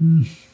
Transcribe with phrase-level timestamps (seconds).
[0.00, 0.49] 嗯。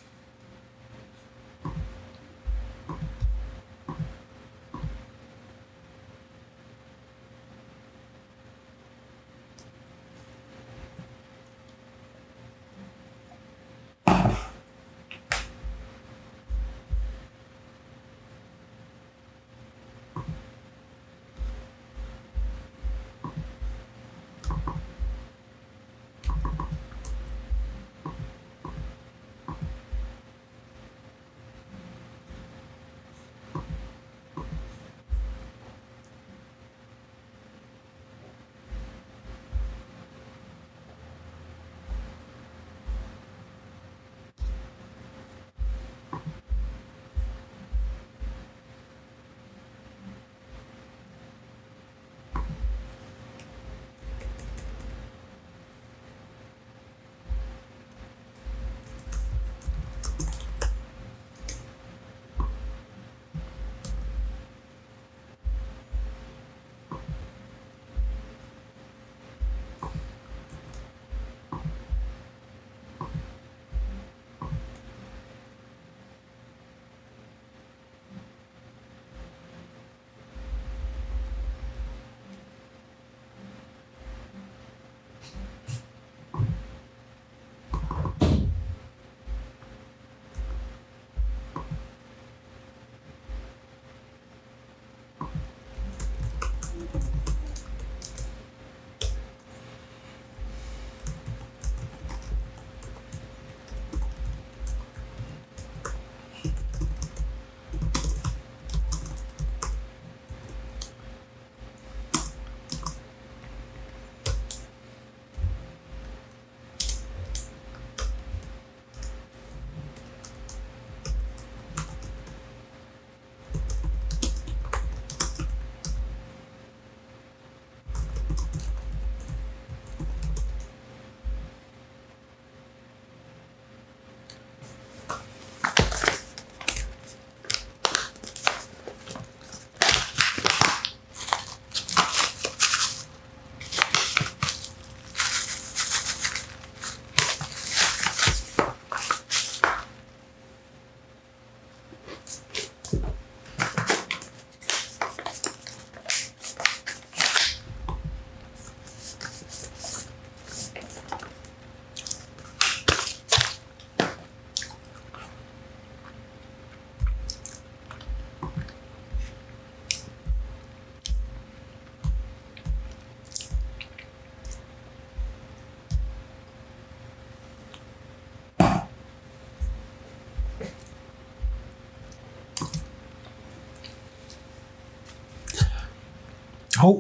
[186.76, 186.94] 好，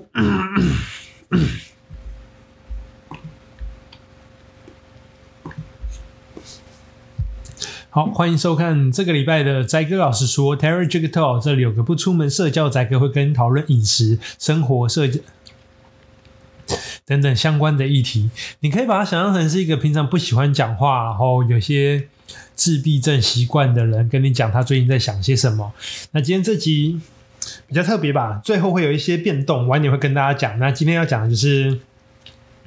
[7.90, 11.42] 好，欢迎收看这个礼拜的宅哥老师说，Terry Jig Talk。
[11.42, 15.20] 这里有个不出门社交宅哥，会跟你讨论饮食、生活、社交
[17.04, 18.30] 等等相关的议题。
[18.60, 22.08] 你可以把它想象成是一个平常不喜欢讲话，然后有些
[22.54, 25.74] 自闭症习惯的人，跟你讲他最近在想些什么。
[26.12, 27.02] 那今天这集。
[27.68, 30.58] 比较特别吧，最后会有一些变动，晚点会跟大家讲。
[30.58, 31.80] 那今天要讲的就是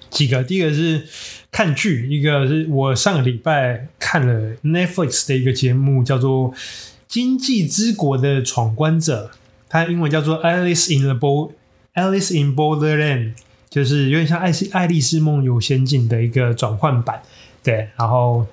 [0.09, 1.07] 几个，第一个是
[1.51, 6.51] 看剧，一个是我上个礼拜看了 Netflix 的一个节目，叫做
[7.07, 9.31] 《经济之国的闯关者》，
[9.69, 11.53] 它英文叫做 Alice in the Bo
[11.93, 13.33] Alice in Borderland，
[13.69, 17.21] 就是有点像爱《爱丽丝梦游仙境》的一个转换版。
[17.63, 18.45] 对，然后。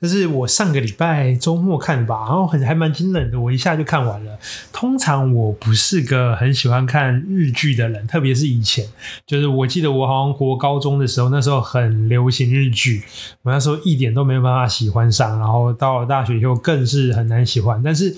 [0.00, 4.38] 这是我上个礼拜周末看的吧，然后很还蛮惊人的，我一下就看完了。
[4.72, 8.84] 通常我不是个很喜欢看日剧的人，特别是以前，
[9.26, 13.02] 就是我记得我好像国高中的时候，那时候很流行日剧，
[13.42, 17.80] 我那时候一点都没有办法喜欢上，然后到了大学以后更是很难喜欢。
[17.82, 18.16] 但是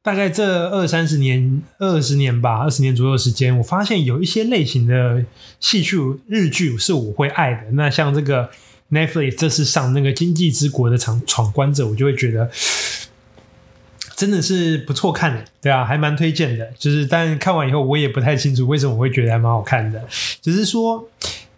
[0.00, 5.24] 大概这二三十年、二十年吧，二十年左右的时间，我发现有一些类型的
[5.60, 7.72] 戏剧日剧是我会爱的。
[7.72, 8.48] 那像这个。
[8.92, 12.48] Netflix 这次上那个《经济之国的闯闯关者》，我就会觉得
[14.14, 16.70] 真的是不错看的，对啊，还蛮推荐的。
[16.78, 20.06] 就是，但看完以后，我也不太清楚为什么我会觉得还蛮好看的。
[20.40, 21.08] 只是说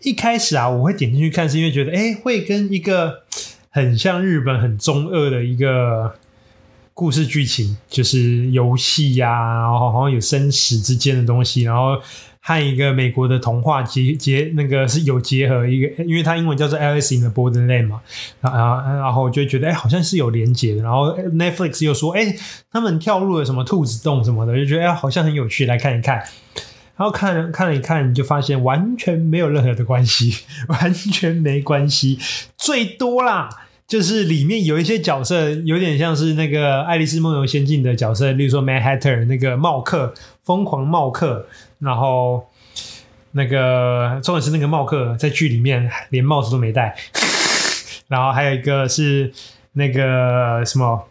[0.03, 3.25] 一开始啊，我会点进去看，是因为觉得，哎，会跟一个
[3.69, 6.15] 很像日本很中二的一个
[6.95, 12.01] 故事剧情，就是游戏呀，然后好像有生死之间的东西，然后
[12.47, 18.03] 和一个美国的童话结结那个是有结合一个，因为它英文叫做 Alice in the Borderland 嘛，
[18.43, 22.37] 然后然后我就觉得哎，好像是有连结的，然后 Netflix 又说哎，
[22.71, 26.23] 他们跳入了什么兔子洞什么的，就觉得哎，好像很有趣，来看一看。
[26.97, 32.19] 然后看了看了一看，你就发现完全没有任何的关系， 完全没关系。
[32.59, 33.49] 最多啦，
[33.89, 40.13] 就是里面有一些角色有点像是那个《爱丽丝梦游仙境》的角色，例如说 Mad Hatter 那个帽客，
[40.43, 41.47] 疯狂帽客。
[41.85, 42.49] 然后
[43.33, 46.97] 那个重点是那个帽客在剧里面连帽子都没戴。
[48.09, 49.33] 然后还有一个是
[49.75, 51.05] 那个什么。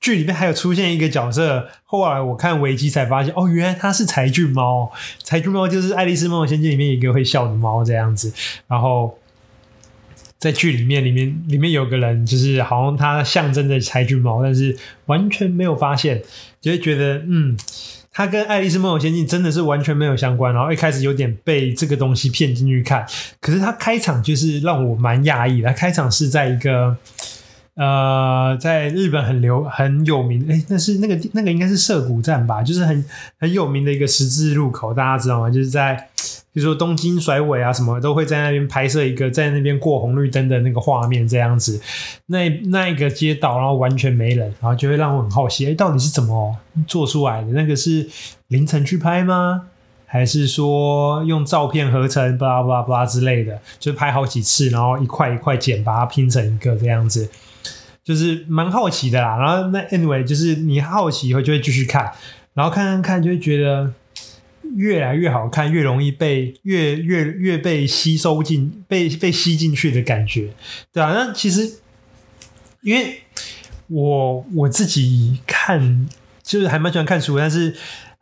[0.00, 4.92] 剧里面还有出现一个角色，后来我看维基才发现，哦，原来他是柴郡猫。
[5.24, 8.32] 柴郡猫就是《爱丽丝梦游仙境》里面一个会笑的猫这样子。
[8.68, 9.18] 然后
[10.38, 16.22] 在剧里面，里面里面有个人，就是好像他象征着柴郡猫，但是完全没有发现，
[16.60, 17.56] 就会觉得，嗯，
[18.18, 20.52] 它跟《爱丽丝梦游仙境》真的是完全没有相关。
[20.52, 23.06] 然后一开始有点被这个东西骗进去看，
[23.40, 25.68] 可是它开场就是让我蛮讶异的。
[25.68, 26.96] 他开场是在一个。
[27.76, 33.04] 呃，在日本很流很有名，诶，那是那个那个应该是涩谷站吧，就是很
[33.38, 35.48] 很有名的一个十字路口，大家知道吗？
[35.48, 36.08] 就是在
[36.58, 41.80] 比如说东京甩尾啊什么，都会在那边拍摄一个在那边过红绿灯的那个画面这样子。
[42.26, 46.56] 那那一个街道，然后完全没人，然后就会让我很好奇，诶，到底是怎么
[46.88, 47.52] 做出来的？
[47.52, 48.08] 那个是
[48.48, 49.68] 凌晨去拍吗？
[50.04, 57.30] 还是说用照片合成，巴拉巴拉巴拉之类的，就拍好几次，然后一块一块剪，把它拼成一个这样子。
[58.02, 62.10] 就是蛮好奇的啦，然后那 anyway 就是你好奇以后就会继续看，
[62.54, 63.92] 然后看看看就会觉得
[64.76, 70.50] 越来越好看，越容易被越越越被吸收进被被吸进去的感觉，
[70.92, 71.78] 对啊，那其实
[72.82, 73.22] 因为
[73.88, 76.08] 我我自己看
[76.42, 77.72] 就是还蛮喜欢看书，但是《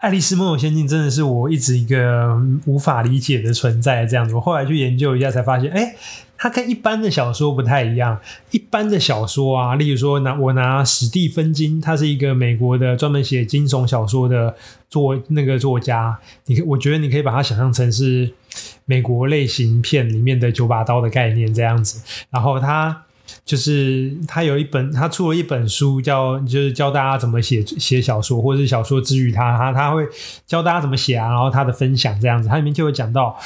[0.06, 5.96] 爱丽丝梦游仙境》真的是我一直一个无法理解的存在，这样子，我后来去研究一下才发现，哎。
[6.38, 8.20] 它跟一般的小说不太一样。
[8.50, 14.54] 一般的小说啊，例如说拿我拿史蒂芬金，他是一个美国的专门写惊悚小说的
[14.90, 16.18] 作那个作家。
[16.44, 18.30] 你我觉得你可以把它想象成是
[18.84, 22.02] 美国类型片里面的九把刀的概念这样子。
[22.28, 23.05] 然后他
[23.46, 30.06] 就是他有一本，他出了一本书叫就是教大家怎么写写小说，或者是小说之于他，他他会
[30.46, 33.38] 教大家怎么写啊，然后他的分享这样子，他里面就会讲到。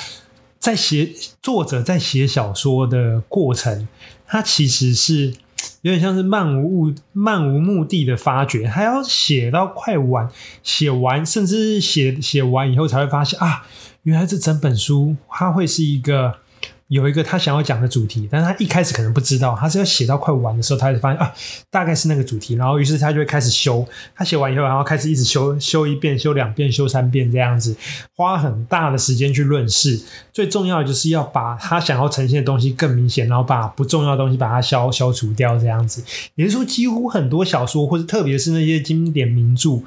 [0.58, 1.11] 在写
[1.43, 3.88] 作者在写小说的过程，
[4.26, 5.35] 他其实是
[5.81, 10.29] 有点像是漫无目漫无目的的发掘，他要写到快完，
[10.62, 13.67] 写完，甚至写写完以后才会发现啊，
[14.03, 16.41] 原来这整本书它会是一个。
[16.90, 21.32] 有一个他想要讲的主题，但是他一开始可能不知道，他是要写到快完的时候，他才发现啊，
[21.70, 27.76] 大概是那个主题，然后于是他就会开始修，他写完以后，然后开始一直修，修一遍，修两遍，修三遍这样子，
[28.16, 30.02] 花很大的时间去论事。
[30.32, 36.02] 最重要的就是要把他想要呈现的东西更明显，然后把不重要的东西把它消消除掉这样子。
[36.34, 39.84] 也就是说，几乎很多小说，或者特别是那些经典名著，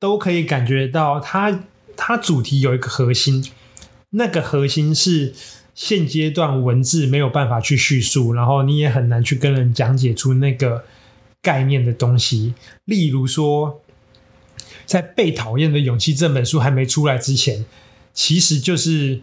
[0.00, 1.60] 都可以感觉到它
[1.98, 3.44] 它主题有一个核心，
[4.12, 5.34] 那个核心是。
[5.76, 10.84] 现阶段文字没有办法去叙述，然后你也很难去跟人讲解出那个
[11.42, 12.54] 概念的东西。
[12.86, 13.82] 例如说，
[14.86, 17.66] 在《被讨厌的勇气》这本书还没出来之前，
[18.14, 19.20] 其实就是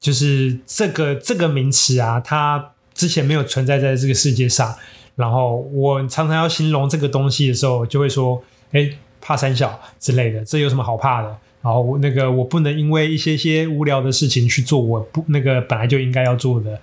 [0.00, 4.74] 就是这个这个名词啊，它之前没有存在在这个世界上。
[5.14, 8.42] 然后我常常要形容这个东西的时候，就会说
[8.72, 16.80] ：“诶，怕三小之类的，这有什么好怕的？”好，我那个我不能因为一些些无聊的事情去做我不那个本来就应该要做的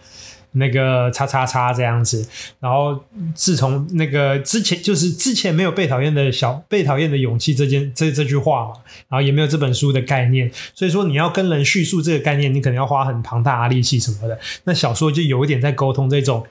[0.52, 2.28] 那个叉叉叉这样子。
[2.60, 3.02] 然后
[3.34, 8.74] 自从那个之前就是之前没有被讨厌的小被讨厌的勇气这件这这句话嘛，
[9.08, 14.38] 然后也没有这本书的概念，所以说你要跟人叙述这个概念，你可能要花很庞大的力气什么的。
[14.66, 16.44] 那小说就有一点在沟通这种，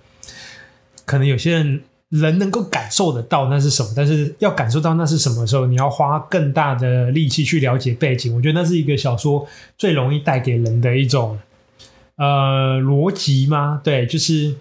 [1.05, 1.83] 可能有些人。
[2.13, 8.37] 人能够感受得到那是什么，但是要感受到那是什么时候，你要花更大的力气去了解背景。
[8.37, 11.39] 我觉得那是一个小说最容易带给人的一种
[12.17, 13.81] 呃逻辑吗？
[13.83, 14.57] 对，就是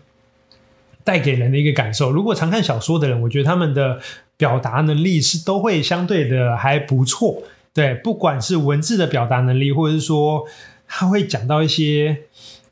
[1.04, 2.10] 带给人的一个感受。
[2.10, 4.00] 如果常看小说的人，我觉得他们的
[4.38, 7.44] 表达能力是都会相对的还不错。
[7.74, 10.46] 对，不管是文字的表达能力，或者是说
[10.88, 12.22] 他会讲到一些。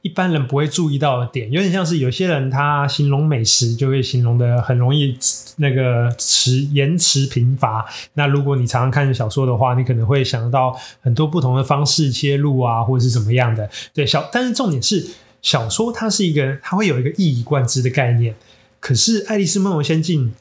[0.02, 5.18] 一般人不会注意到的点，有点像是有些人他形容美食就会形容的很容易
[5.58, 7.86] 那个词言辞贫乏。
[8.14, 13.70] 那如果你常常看小说的话，你可能会想到很多不同的方式切入啊，或者是怎么样的。
[13.94, 15.06] 对，小，但是重点是
[15.42, 18.36] 小说它是一个，它会有一个一以贯之的概念。
[18.80, 20.34] 可是《爱丽丝梦游仙境》，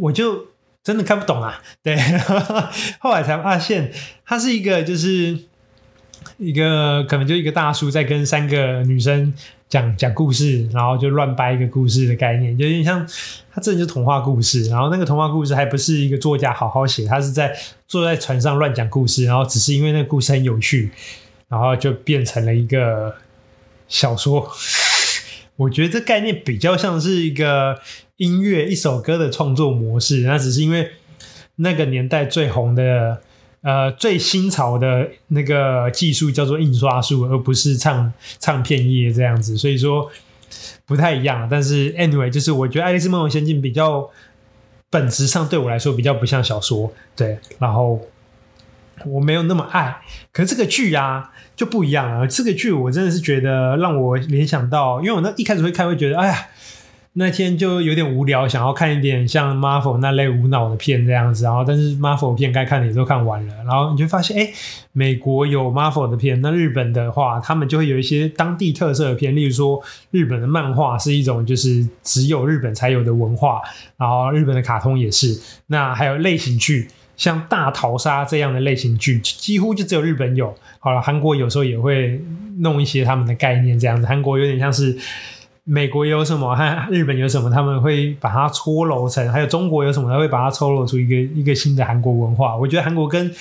[0.00, 0.46] 我就
[0.82, 1.62] 真的看不懂啊。
[1.84, 1.96] 对，
[2.98, 3.92] 后来才发现
[4.26, 5.38] 它是一个就是
[6.38, 9.32] 一个可能就一个大叔在跟三个女生
[9.68, 13.06] 讲讲故事，然后就乱掰一个故事的概念，就有点像
[13.52, 14.64] 他这就是童话故事。
[14.64, 20.90] 然后那个童话故事还不是一个作家好好写，他是在坐在船上乱讲故事，然后只是因为那个故事很有趣，
[21.48, 23.14] 然后就变成了一个
[23.88, 24.50] 小说。
[25.56, 27.80] 我觉得这概念比较像是一个
[28.16, 30.90] 音乐一首歌的创作模式，那只是因为
[31.56, 33.20] 那个年代最红的
[33.64, 40.08] 呃最新潮的那个技术叫做印刷术，而不是唱唱片业这样子，所以说
[40.86, 41.48] 不太一样。
[41.50, 44.08] 但是 anyway，就是我觉得《爱丽丝梦游仙境》比较
[44.88, 48.00] 本质上对我来说比较不像小说，对，然后
[49.06, 49.96] 我没有那么爱。
[50.30, 51.32] 可是这个剧啊。
[51.56, 52.26] 就不一样了。
[52.26, 56.48] 这个剧我真的是觉得让我联想到，因为我那一开始会看，会觉得哎呀，
[57.16, 61.44] 那天就有点无聊，想要看一点像 Marvel 那类无脑的片这样子。
[61.44, 63.54] 然后，但是 Marvel 片该看的也都看完了。
[63.64, 64.52] 然后你就发现，哎，
[64.92, 69.80] 美国有 Marvel 的片，那日本的话，他们就会有一些当地特色的片，例如说
[70.10, 73.60] 日本的漫画是一种就是只有日本才有的文化，
[73.96, 75.40] 然后日本的卡通也是。
[75.68, 76.88] 那还有类型剧。
[77.16, 80.52] 像大逃杀这样的类型剧，几乎就只有日本有。
[80.80, 82.20] 好了，韩国有时候也会
[82.58, 84.04] 弄一些他们的概念，这样子。
[84.04, 84.98] 韩国有点像是
[85.64, 92.56] 美国有什么和日本有什么，他们会把它搓揉成；还有中国有什么，他会把它搓揉出一个一个新的韩国文化。
[92.56, 93.34] 我觉得韩国跟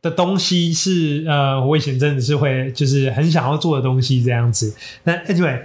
[0.00, 4.74] 的东西是呃，我以前真的是会就是很想要做的东西这样子。
[5.04, 5.60] 那 anyway，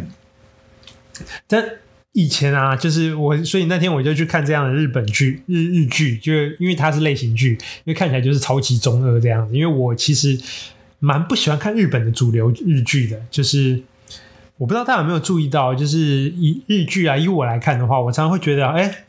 [1.47, 1.63] 但。
[2.13, 9.55] 以前啊，就是我，所以那天我就去看这样的日本剧、日日剧，就因为它是类型剧，因为看起来就是超级中二这样子。
[9.55, 10.37] 因为我其实
[10.99, 13.81] 蛮不喜欢看日本的主流日剧的，就是
[14.61, 15.97] 我不知道大家有没有注意到，就是
[16.37, 19.05] 以日剧啊，以我来看的话，我常常会觉得，哎，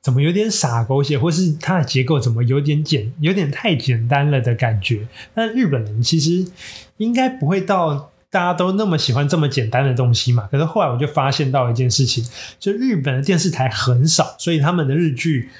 [0.00, 5.08] 怎么有点傻狗血，或是它的结构怎么有点简，有点太简单了的感觉。
[5.34, 6.46] 但日本人其实
[6.98, 8.10] 应该不会到。
[8.30, 10.48] 大家都那么喜欢这么简单的东西嘛？
[10.50, 12.26] 可是后来我就发现到一件事情，
[12.58, 15.50] 就日本的电视台很少，所以他们的日剧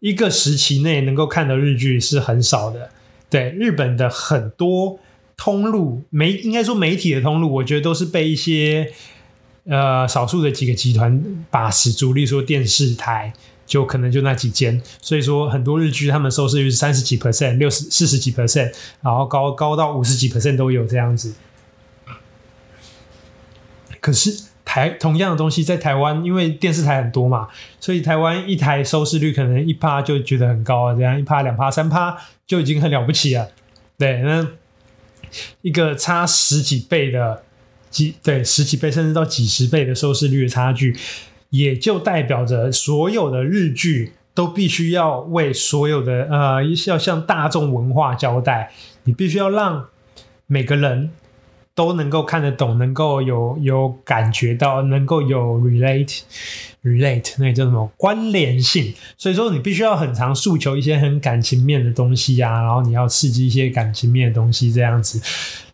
[0.00, 2.90] 一个时期内能够看的日剧是很少的。
[3.30, 4.98] 对，日本的很多
[5.42, 8.92] 通路媒，应该说媒体的通路，我觉得都是被一些
[9.64, 11.20] 呃少数的几个集团
[11.50, 13.32] 把持住，例如说电视台
[13.66, 21.34] 就可能就那几间，所以说很多日剧他们收视率是三十几 percent、六十四十几 percent，然后高高到五十几 percent 都有这样子。
[23.98, 27.48] 可是台同样的东西在台湾，因为电视台很多嘛，
[27.80, 33.48] 所以台湾一台收视率可能一趴就觉得很高啊，这样一趴、两趴、三趴就已经很了不起了。
[33.98, 34.46] 对，那
[35.62, 37.42] 一个差十几倍的
[37.90, 40.96] 几对十几倍甚至到几十倍的收视率的差距，
[41.50, 48.72] 也就代表着所有的日剧都必须要为所有的呃要向大众文化交代，
[49.04, 49.88] 你必须要让
[50.46, 51.10] 每个人。
[51.74, 56.20] 都能够看得懂，能够有有感觉到，能够有 relate
[56.84, 58.92] relate 那叫什么关联性？
[59.16, 65.20] 所以说你必须要很常诉求一些很感情面的东西啊，然后你要刺激一些感情面的东西，这样子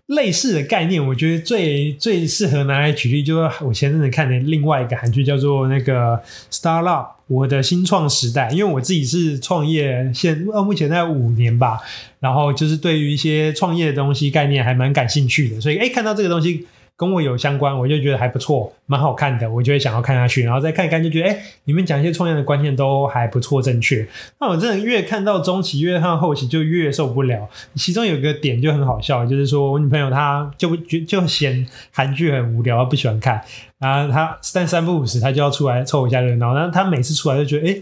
[0.07, 7.19] 类似的概念，我觉得最最适合拿来举例，就是我前阵子看的另外一个韩剧，叫做那个 Star Up。
[7.27, 11.79] 我的新创时代，因为我自己是创业，现目前在五年吧，
[12.21, 24.05] 然后就是对于一些创业的东西概念还蛮感兴趣的，所以诶看到这个东西跟我有相关，我就觉得还不错，蛮好看的，我就会想要看下去，然后再看一看，就觉得诶你们讲一些创业的观念都还不错，正确。
[24.41, 27.49] 那我真的越看到中期，越看到后期就越受不了。
[27.77, 33.41] 其中有一个点就很好笑，就是说我女朋友她就就就嫌韩剧很无聊，不喜欢看。
[33.79, 36.53] 然后她但三不五时，她就要出来凑一下热闹。
[36.53, 37.77] 然后她每次出来就觉得，哎，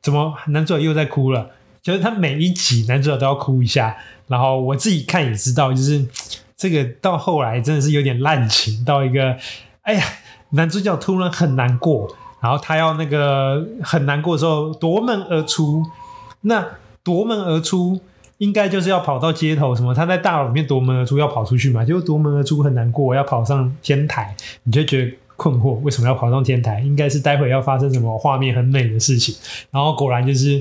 [0.00, 1.50] 怎么男主角又在哭了？
[1.82, 3.96] 就是他每一集男主角都要哭一下。
[4.28, 6.06] 然后我自己看也知道，就是
[6.56, 9.36] 这个到后来真的是有点滥情，到一个，
[9.82, 10.04] 哎呀，
[10.50, 15.84] 男主角突然很难过，然后他要那个很难过的时候夺门而出。
[16.42, 16.66] 那
[17.02, 18.00] 夺门而出。
[18.40, 21.84] 应该就是要跑到街头，什么他在大楼里面夺门而出，要跑出去嘛？
[21.84, 26.80] 结果夺门而出很难过，要跑上天台，你就觉得困惑，为什么要跑上天台？
[26.80, 29.34] 应该是待会要发生什么画面很美的事情。
[29.70, 30.58] 然后果然就是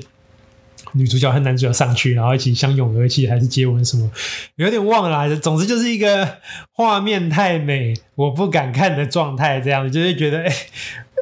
[0.94, 4.10] 女主角和男主角上去，然后一起相拥而泣，还是接吻什么？
[4.56, 6.38] 有点忘了，总之就是一个
[6.72, 10.54] 画面太美，我不敢看的状态，这样子就会觉得哎。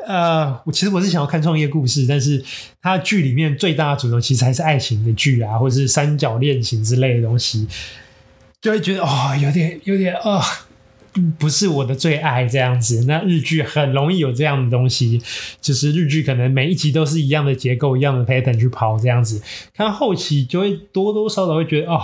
[0.08, 2.42] 呃，我其实我是想要看创业故事，但是
[2.82, 7.68] 它剧里面最大的主轴其实还是爱情的剧啊，或者是三角恋情之类的东西，
[8.62, 10.42] 就会觉得哦，有点有点啊、哦，
[11.38, 13.06] 不是我的最爱这样子。
[13.08, 15.22] 那日剧很容易有这样的东西，
[15.60, 19.42] 就是日剧可能每一集都是一样的结构、一样的 pattern 去跑这样子，
[19.74, 22.00] 看后期就会多多少少会觉得哦，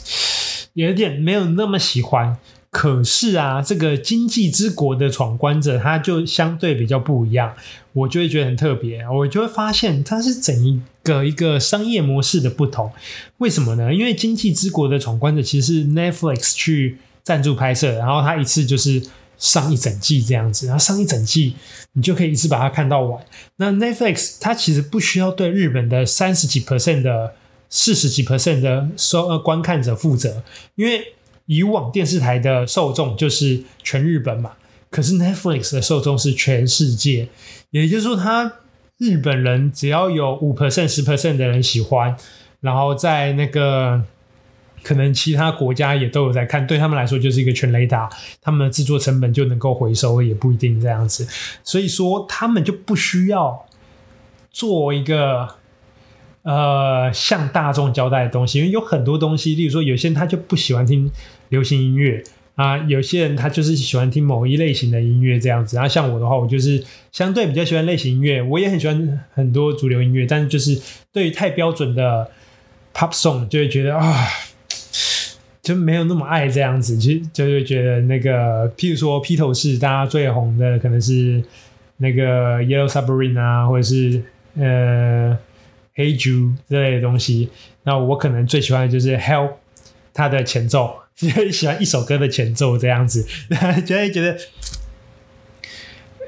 [0.74, 2.36] 有点没有那么喜欢。
[2.70, 7.52] 可是啊，这个经济之国的闯关者，他就相对比较不一样，
[7.92, 9.06] 我就会觉得很特别。
[9.06, 12.90] 我就会发现它是整一个一个商业模式的不同。
[13.36, 13.92] 为什么呢？
[13.92, 19.02] 因为经济之国的闯关者其实是 Netflix 去赞助拍摄，然后他一次就是
[19.38, 21.56] 上一整季这样子，然后上一整季
[21.92, 23.24] 你就可以一次把它看到完。
[23.56, 27.34] 那 Netflix 它其实不需要对日本的三十几 percent 的
[27.68, 30.42] 四十几 percent 的收呃观看者负责，
[30.76, 31.14] 因为。
[31.46, 34.52] 以往电视台的受众就是全日本嘛，
[34.90, 37.28] 可是 Netflix 的受众是全世界，
[37.70, 38.50] 也就是说，他
[38.96, 42.16] 日本人只要有五 percent、十 percent 的人喜欢，
[42.60, 44.02] 然后在那个
[44.82, 48.08] 可能其他国家也都有在看，对他们来说就是一个全雷达，
[48.40, 51.26] 他们的制作成本就能够回收，也不一定这样子，
[51.62, 53.66] 所以说他们就不需要
[54.50, 55.56] 做一个。
[56.44, 61.08] 呃，向大众交代的东西，因为有很多东西，例如说，有些人他就不喜欢听
[61.50, 62.20] 流行音乐
[62.56, 65.76] 啊，有些人他就是喜欢听某一类型的音乐这样子。
[65.76, 70.76] 然后像我的话，我就是相对比较喜欢类型音乐，我也很喜欢很多主流音乐，但是就是
[71.12, 72.28] 对于太标准的
[72.92, 74.26] pop song 就会觉得啊，
[75.62, 81.42] 就没有那么爱这样子，就就是觉得那个，譬如说披头士，大家最红的可能是
[81.98, 84.22] 那个 Yellow Submarine 啊，或者是
[84.56, 85.38] 呃。
[85.94, 87.50] Hey Jude 之类的东西，
[87.82, 89.50] 那我可能最喜欢的就是 Help
[90.14, 93.22] 它的前奏， 喜欢一首歌的前奏这样子，
[93.84, 94.34] 就会觉得，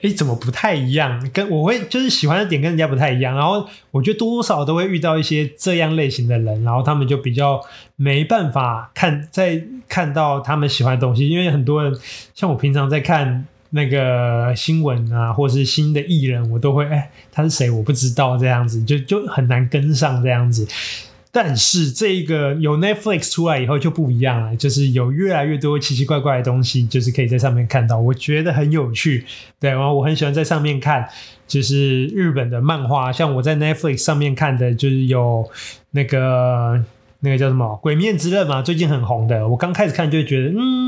[0.05, 1.31] 哎，怎么不太一样？
[1.33, 7.61] 跟我会就是喜欢的点跟人家不太一样，然后我觉得多多少都会遇到一些这样类型的人，然后他们就比较
[7.97, 11.93] 没办法看在看到他们喜欢的东西，因为很多人
[12.35, 13.47] 像我平常在看。
[13.77, 17.69] 那个新闻啊，或是新的艺人，我都会哎，他是谁？
[17.69, 20.65] 我不知道，这样子就就很难跟上这样子。
[21.35, 29.27] 但是这个有 Netflix 出来以后就不一样了，就是有越来越多奇奇怪怪的东西，就是可以在上面看到，我觉得很有趣。
[29.59, 31.09] 对，然后我很喜欢在上面看，
[31.49, 35.51] 就是日本的漫画，像我在 Netflix 上面看的，就是有
[35.91, 36.85] 那个
[37.19, 39.49] 那个叫什么《鬼面之刃》嘛，最近很红的。
[39.49, 40.84] 我刚开始看就觉得，嗯。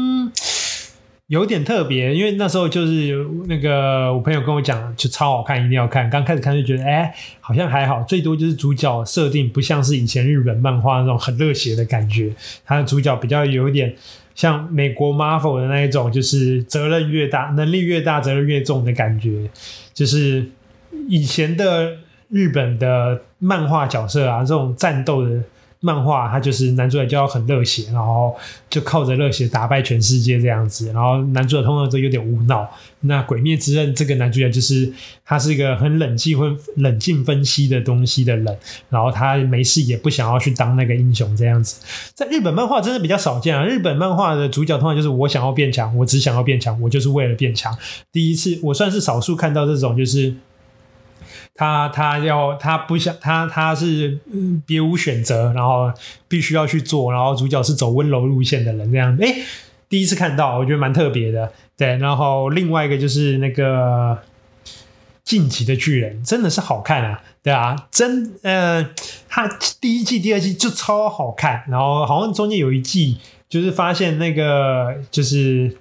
[1.29, 6.09] 有点特别，因为那时候就是有那个我朋友跟我讲，就超好看，一定要看。
[6.09, 12.33] 刚开始看就觉得，哎，好像还好，最多就是主角设定不像是以前日本漫画那种很热血的感觉，
[12.65, 13.93] 他的主角比较有一点
[14.37, 19.51] 像美国 Marvel 的那一种，就是责任越大，能力越大，责任越重的感觉。
[19.93, 20.47] 就是
[21.09, 21.97] 以前的
[22.29, 25.43] 日本的漫画角色啊，这种战斗的。
[25.87, 28.35] 漫画他就是男主角就要很热血，然后
[28.69, 30.91] 就靠着热血打败全世界这样子。
[30.93, 32.69] 然后男主角通常都有点无脑。
[33.03, 34.93] 那《鬼灭之刃》这个男主角就是
[35.25, 38.59] 他是一个很冷静、会冷静分析的东西的人。
[38.91, 41.81] 然后他没事也不想要去当那个英雄这样子。
[42.15, 43.65] 在日本漫画真的比较少见啊。
[43.65, 47.73] 日本漫画的主角通常就是我想要变强，我只想要变强，我就是为了变强。
[48.11, 50.35] 第一次我算是少数看到这种就是。
[51.57, 54.19] 他他要他不想他他是
[54.67, 55.93] 别无选择，然后
[56.29, 59.17] 必须要去做，然后主角是走温柔路线的人这样。
[59.19, 59.43] 诶，
[59.89, 61.53] 第一次看到，我觉得蛮特别的。
[61.77, 64.19] 对，然后另外一个就是那个
[65.25, 68.87] 晋级的巨人，真的是好看啊，对啊，真呃，
[69.29, 69.49] 他
[69.81, 75.77] 第一季、第二季就超好看，然后好像中间有一季就是发现那个就是。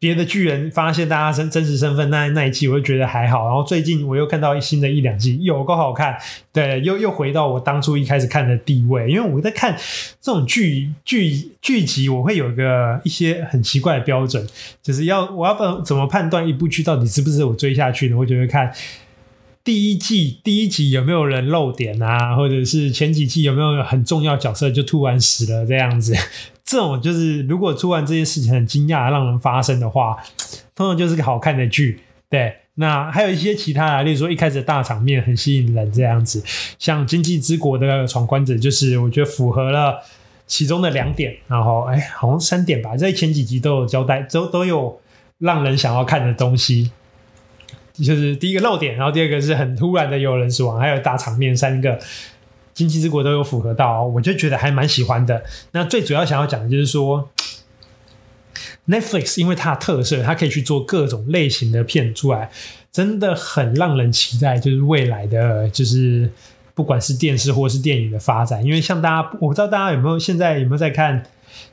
[0.00, 3.46] 别的巨人发现大家真真实身份那那一季，我就觉得还好。
[3.46, 6.16] 然后最近我又看到新的一两季，有够好看。
[6.52, 9.10] 对，又又回到我当初一开始看的地位。
[9.10, 9.76] 因为我在看
[10.20, 14.46] 这种剧剧剧集，我会有一个一些很奇怪的标准，
[14.80, 18.16] 就是要我要不怎么判断一部剧到底是不是我追下去的？
[18.16, 18.72] 我就会看
[19.64, 26.14] 第一季第一集有没有人漏点啊，或者是前几季有没有很重要角色就突然死了这样子。
[26.68, 30.18] 这种就是，如果突然这件事情很惊讶让人发生的话，
[30.76, 32.00] 通常就是个好看的剧。
[32.28, 36.42] 对，那还有一些其他的，例如说一开始大场面很吸引人这样子，
[36.78, 40.02] 像《经济之国》的闯关者，就是我觉得符合了
[40.46, 45.00] 其中的两点，然后哎，好像三点吧，在前几集都有交代，都都有
[45.38, 46.90] 让人想要看的东西，
[47.94, 51.98] 就是第一个漏点，然后第二个是很突然的有人死亡，还有大场面三个。
[52.78, 55.42] 今际之国都有符合到，我就觉得还蛮喜欢的。
[55.72, 57.28] 那最主要想要讲的就是说
[58.86, 62.52] ，Netflix 因为它的特色，它可以去做各种类型的片出来，
[62.92, 64.60] 真的很让人期待。
[64.60, 66.30] 就是未来的，就是
[66.72, 68.64] 不管是电视或是电影的发展。
[68.64, 71.24] 因为像大家，我不知道大家有没有现在有没有在看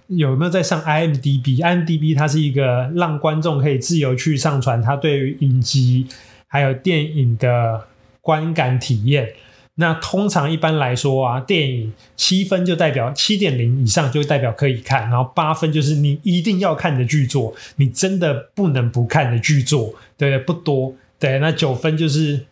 [0.07, 6.07] 有没有在上 IMDB？IMDB 它是一个让观众可以自由去上传他对于影集
[6.47, 7.85] 还有电影的
[8.21, 9.33] 观感体验。
[9.77, 22.45] 那通常一般来说啊，电影七分就代表七点零以上就代表可以看，然后八分就是你一定要看的剧作，你真的不能不看的剧作，对，不多，对，那九分就是，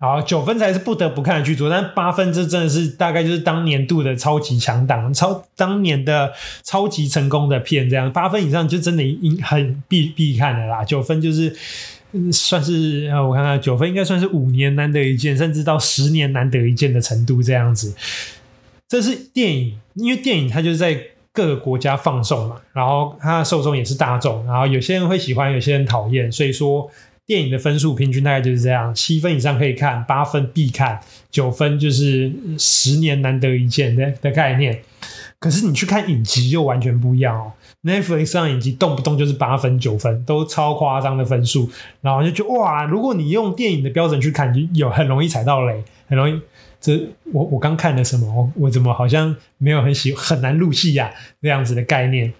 [0.00, 6.32] 好，九分才是不得不看的剧作，但八分这真的是大概就是当年度的超级强档，超当年的
[6.64, 11.54] 超级成功的片这样，八分以上就真的应很必必看的啦，九分就是。
[12.32, 17.94] 算是我看看九分应该算是五年难得一见，甚至到十年难得一见的程度这样子。
[18.88, 20.96] 这是电影，因为电影它就是在
[21.32, 26.90] 各个国家放送嘛，然后它的受众也是大众，然后有些人会喜欢，有些人讨厌，所以说
[27.26, 31.00] 电影的分数平均大概就是这样：七分以上可以看，八分必看，
[31.30, 34.82] 九分就是十年难得一见的的概念。
[35.38, 37.52] 可是你去看影集就完全不一样哦。
[37.84, 46.40] Netflix 上影集动不动就是八分九分，都超夸张的分数，然后就觉得哇，如果你用电影的标准去看，就有很容易踩到雷，很容易。
[46.80, 47.00] 这
[47.32, 48.26] 我我刚看了什么？
[48.34, 51.12] 我我怎么好像没有很喜很难入戏呀？
[51.40, 52.32] 这样子的概念。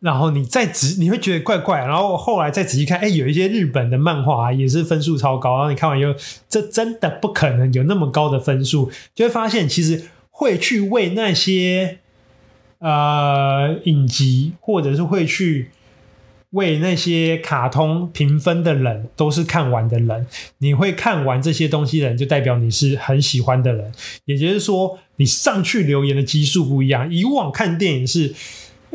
[0.00, 6.12] 然后你再仔你会觉得怪怪，然后后来再仔细看，哎，有一些日本的漫画也是分数超高，然后你看完以后，
[6.46, 12.00] 这真的不可能有那么高的分数，就会发现其实会去为那些。
[12.80, 15.68] 呃，影集或者是会去
[16.52, 20.26] 为那些卡通评分的人，都是看完的人。
[20.58, 23.92] 你会看完这些东西的人，就代表你是很喜欢的人。
[24.24, 27.12] 也就是说，你上去留言的基数不一样。
[27.12, 28.34] 以往看电影是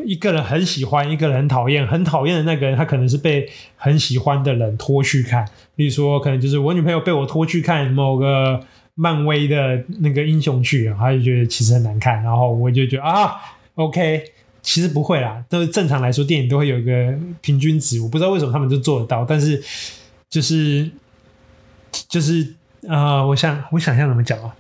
[0.03, 5.47] 一个人很喜欢，一个人很讨厌，很讨厌的那个人，他可能是被很喜欢的人拖去看。
[5.75, 8.59] 比如说，可能就是我女朋友被我拖去看某个
[8.95, 13.35] 漫威的那个英雄剧，她就觉得其实很难看，然后我就觉得啊。
[13.75, 14.23] OK，
[14.61, 18.01] 其实不会啦，都正常来说，电影都会有一个平均值。
[18.01, 19.63] 我不知道为什么他们就做得到，但是
[20.29, 20.89] 就是
[22.09, 22.53] 就是
[22.87, 24.55] 呃，我想我想象怎么讲啊？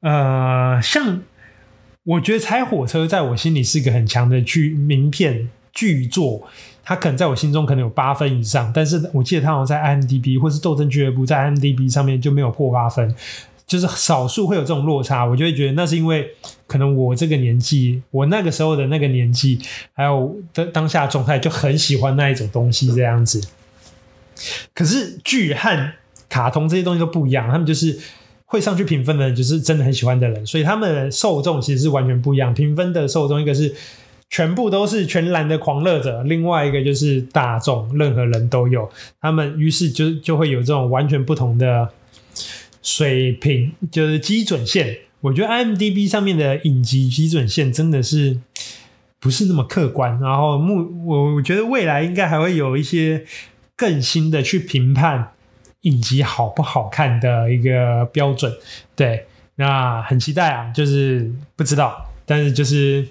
[0.00, 1.22] 呃，像
[2.02, 6.46] 我觉得《猜火车》在我心里是一个很强的剧名片剧作，
[6.82, 13.14] 它可能在我心中可能有八分以上，但是我记得它好像在 IMDB 或是斗争俱乐部在 IMDB 上面就没有破八分。
[13.74, 16.30] 就是少数会有这种落差，我就会觉得那是因为
[16.68, 19.58] 可能我这个年纪，我那个时候的那个年纪，
[19.92, 23.40] 还有当当下状态就很喜欢那一种东西这样子。
[24.72, 25.92] 可是剧和
[26.28, 27.98] 卡通这些东西都不一样，他们就是
[28.44, 32.54] 会上去评分的人，就是真的很喜欢的人，所以他们的受众其实是完全不一样。
[32.54, 33.74] 评分的受众一个是
[34.30, 38.88] 全部都是全然的狂热者，另外一个就是大众，任何人都有。
[39.20, 41.88] 他们于是就就会有这种完全不同的。
[42.84, 48.38] 水平就是基准线，我觉得 IMDB 上面的影集基准线真的是
[49.18, 50.20] 不是那么客观。
[50.20, 53.24] 然后目我我觉得未来应该还会有一些
[53.74, 55.32] 更新的去评判
[55.80, 58.52] 影集好不好看的一个标准。
[58.94, 59.24] 对，
[59.56, 63.08] 那很期待啊，就是不知道，但是就是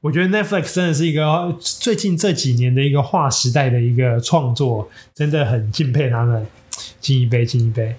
[0.00, 6.46] 我觉得 Netflix 真的是一个最近这几年的一个划时代的一个创作，真的很敬佩他们，
[7.00, 7.96] 敬一杯，敬一杯。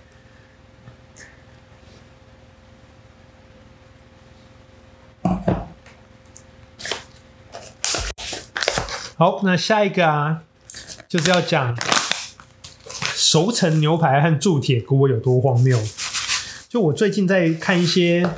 [9.15, 10.41] 好，那下一个啊，
[11.07, 11.77] 就是要讲
[13.13, 15.77] 熟成牛排和铸铁锅有多荒谬。
[16.69, 18.29] 就我最近在看一些。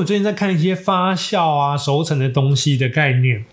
[0.00, 3.44] 我最近在看一些发酵啊、熟成的东西的概念，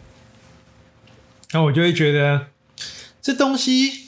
[1.52, 2.48] 然后我就会觉得
[3.22, 4.08] 这东西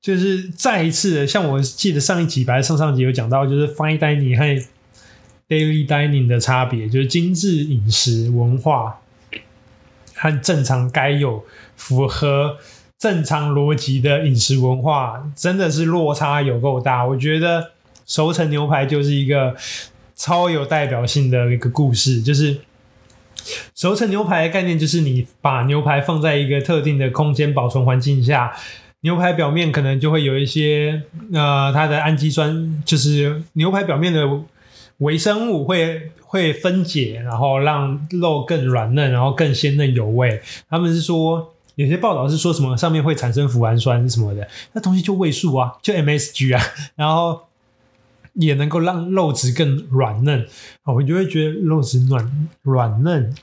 [0.00, 4.44] 就是再一次的，像我记得上一集、还是上上集有讲到，就是 fine dining 和
[5.46, 9.00] daily dining 的差别，就是精致饮食文化
[10.14, 11.44] 和正常该有、
[11.76, 12.56] 符合
[12.98, 17.04] 正常逻辑的饮食文化，真的是落差有够大。
[17.04, 17.72] 我觉得
[18.06, 19.54] 熟成牛排就是一个。
[20.16, 22.58] 超有代表性的一个故事，就是
[23.74, 28.56] 熟成牛排的概念，就是你把牛排放在一个特定的空间保存环境下，
[29.00, 34.26] 牛排表面可能就会有一些呃，它的氨基酸，就是牛排表面的
[34.98, 40.40] 微生物会会分解，然后让肉更软嫩，然后更鲜嫩有味。
[40.70, 46.62] 他们是说有些报道是说什么上面会产生脯氨酸什么的，那东西就味素啊，就 MSG 啊，
[46.94, 47.40] 然后。
[48.34, 50.46] 也能够让肉质更软嫩，
[50.84, 53.34] 我就会觉得肉质软软嫩，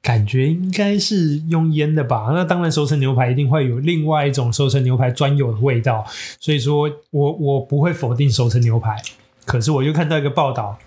[0.00, 2.30] 感觉应该是用腌的吧？
[2.32, 6.06] 那当然，熟成牛排一定会有另外一种熟成牛排专有的味道，
[6.40, 8.96] 所以说我我不会否定熟成牛排。
[9.44, 10.78] 可是我又看到一个报道，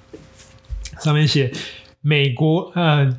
[0.99, 1.51] 上面写。
[2.03, 3.15] 美国，呃，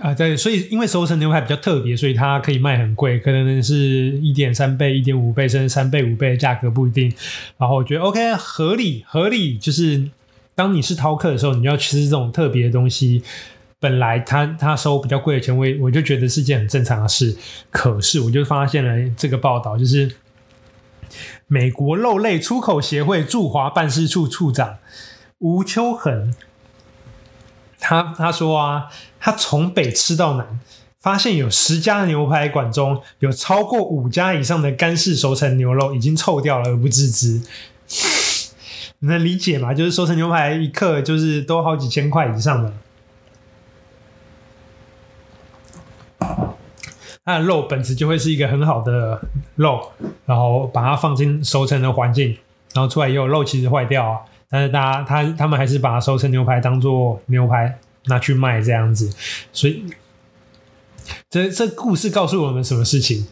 [0.00, 3.76] 啊，对，所以因为熟成牛排比较特别，所以它可以卖很贵，可能是
[4.18, 7.12] 一点三倍、一点五倍，甚至三倍、五倍的价格不一定。
[7.56, 10.08] 然后我觉得 OK，合理，合理，就是
[10.56, 13.22] 当你是饕客的时候，你要吃这种特别的东西，
[13.78, 17.36] 本来他他收比较贵的钱，我我就觉得是件很正常的事。
[17.70, 20.10] 可是我就发现了这个报道，就是
[21.46, 24.78] 美国肉类出口协会驻华办事处处长
[25.38, 26.34] 吴秋恒。
[27.80, 28.88] 他他说啊，
[29.18, 30.60] 他从北吃到南，
[31.00, 37.40] 发现有十家牛排馆中有超过五家以上的干式熟成牛肉已经臭掉了而不自知。
[39.00, 39.72] 你 能理解吗？
[39.72, 42.72] 就是熟成牛排一克就是都好几千块以上的，
[47.24, 49.20] 它的肉本质就会是一个很好的
[49.56, 49.90] 肉，
[50.26, 52.36] 然后把它放进熟成的环境，
[52.74, 54.20] 然后出来以后肉其实坏掉啊。
[54.52, 59.08] 但是大家他他们还是把熟成牛排当做牛排拿去卖这样子，
[59.52, 59.84] 所以
[61.28, 63.26] 这这故事告诉我们什么事情？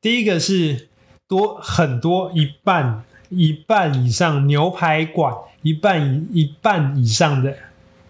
[0.00, 0.86] 第一个是
[1.26, 7.52] 多很多一半一半以上牛排馆一半一半以上的，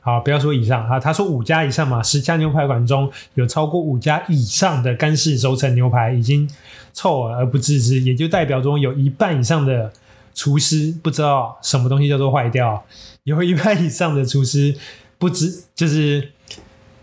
[0.00, 6.46] 好，不要说以上啊，他说五家以上嘛，十家牛排馆中有超过五家以上的干式熟成牛排已经
[6.92, 9.90] 臭而不自知，也就代表中有一半以上的。
[10.34, 12.84] 厨师不知道什么东西叫做坏掉，
[13.24, 14.74] 有一半以上的厨师
[15.18, 16.32] 不知就是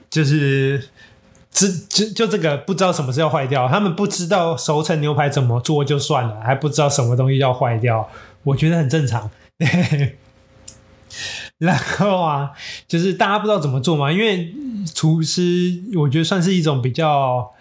[0.09, 0.89] 就是
[1.51, 8.09] 知就就这个不知道什么是要坏掉，他们不知道熟成牛排怎么做就算了，还不知道什么东西要坏掉，
[8.43, 9.29] 我觉得很正常。
[11.59, 12.51] 然后啊，
[12.87, 14.53] 就是大家不知道怎么做嘛，因为
[14.95, 17.51] 厨师我觉得算是一种比较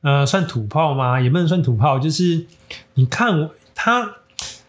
[0.00, 2.46] 呃算土炮嘛，也不能算土炮，就是
[2.94, 4.14] 你看我他。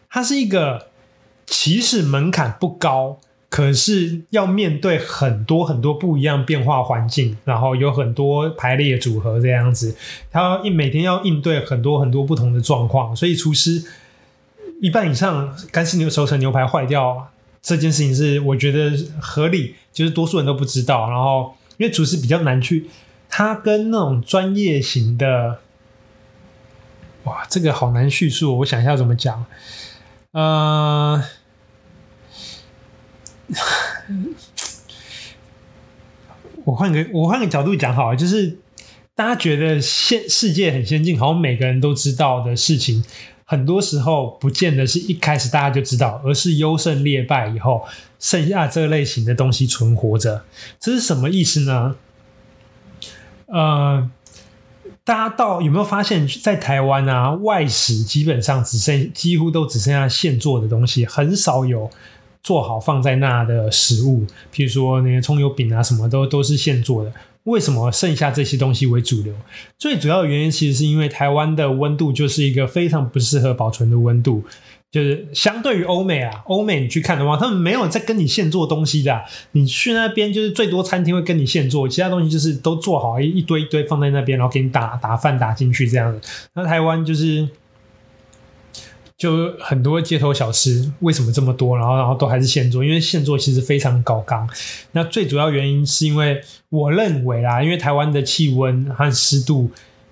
[0.09, 0.87] 它是一个
[1.45, 3.19] 其实门槛不高，
[3.49, 9.95] 可是要面对很多很多不一样变化环境，然后有很多排列组合这样子，
[10.31, 13.83] 它应每天要应对很多很多不同的状况，所以厨师
[14.81, 17.29] 一半以上干湿牛熟成牛排坏掉
[17.61, 22.89] 这件事情是我觉得合理，就是多数人都不知道，然后因为厨师比较难去，
[23.29, 25.59] 他跟那种专业型的，
[27.25, 29.45] 哇，这个好难叙述，我想一下怎么讲。
[30.31, 31.23] 呃，
[36.65, 38.59] 我换个我换个角度讲好了，就是
[39.15, 43.03] 大家觉得现世界很先进，好像每个人都知道的事情，
[43.43, 47.87] 很多时候不见得是一开始大家就知道，而是优胜劣败以后，
[48.19, 50.45] 剩下这类型的东西存活着，
[50.79, 51.95] 这是什么意思呢？
[53.47, 54.11] 呃。
[55.09, 61.89] 大家到有没有发现，在台湾啊，外食基本上只剩几乎都只剩下现做的东西，很少有
[62.43, 64.27] 做好放在那的食物。
[64.53, 67.11] 譬如说那些葱油饼啊，什么都都是现做的。
[67.45, 69.33] 为什么剩下这些东西为主流？
[69.79, 74.43] 最主要的原因其实是因为台湾的温度就是一个非常不适合保存的温度。
[74.91, 79.23] 就是相对于欧美啊，欧美你去看的话，他们没有在跟你现做东西的。
[79.51, 86.27] 你去那边就是最多餐厅会跟你现做，其他东西就是都做好一一堆一堆放在那边，然后给你打打饭打进去这样子。
[86.55, 87.47] 那台湾就是
[89.15, 91.77] 就很多街头小吃，为什么这么多？
[91.77, 94.49] 然后然后都还是现做，因为现做其实非常高刚。
[94.93, 99.69] 那最主要原因是因为我认为啊，因为台湾的气温和湿度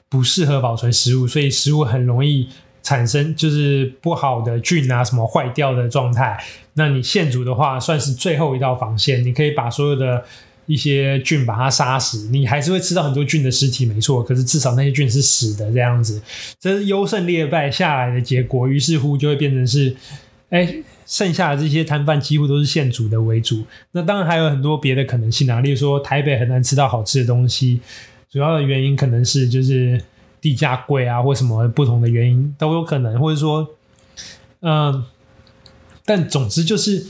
[0.07, 2.47] 不适合保存食物，所以食物很容易。
[2.87, 6.41] 产生就是不好的菌啊，什么坏掉的状态。
[6.75, 9.21] 那你现煮的话，算是最后一道防线。
[9.25, 10.23] 你可以把所有的
[10.67, 14.23] 一些菌把它杀死，你还是会吃到很多菌的尸体，没错。
[14.23, 16.21] 可是至少那些菌是死的，这样子，
[16.61, 18.69] 这是优胜劣败下来的结果。
[18.69, 19.93] 于是乎就会变成是，
[20.51, 23.65] 哎，剩下的这些摊贩几乎都是现煮的为主。
[23.91, 27.81] 那当然还有很多别的可能性啊，例如说台北很难吃到好吃的东西，
[28.31, 30.01] 主要的原因可能是就是。
[30.39, 33.67] 地价贵啊，或什么不同的原因都有可能，或者说，
[34.61, 35.03] 嗯、
[36.05, 37.07] 但总之就是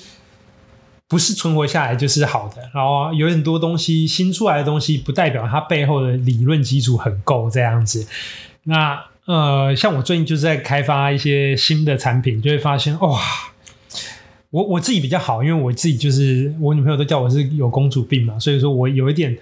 [1.07, 2.61] 不是存活下来就是好的。
[2.73, 8.07] 然后有很多东西新出来的东西，不代表它背后的理论基础很够这样子。
[8.63, 13.19] 那呃，像我最近就是在开发一些新的产品，就会发现哇，
[14.51, 19.37] 我我自己比较好，因为我自己就是我女朋友都叫我是有公主病嘛，所以说我有一点。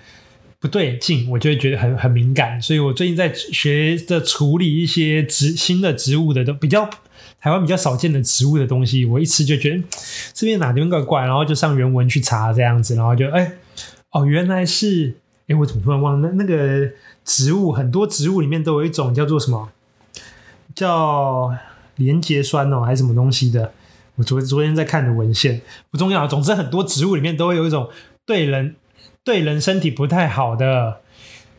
[0.65, 6.89] 不对劲，我就会觉得很很敏感，所以我最近在学着处理一些植新的植物的都比较
[7.39, 9.83] 台湾比较少见的植物的东西，我一吃就觉得
[10.33, 13.51] 这边哪地方怪怪，然后就上原文去查这样子，然后就哎、
[14.09, 15.13] 哦，原来是
[15.47, 16.89] 哎、我怎么突然忘了那那个
[17.23, 17.71] 植物？
[17.71, 19.69] 很多植物里面都有一种叫做什么？
[20.73, 21.55] 叫
[21.97, 23.71] 连结酸哦，还是什么东西的？
[24.15, 27.87] 我昨昨天在看的文献不重要，总之很多植物里面都会有一种
[28.25, 28.75] 对人
[29.25, 31.01] 对人身体不太好的。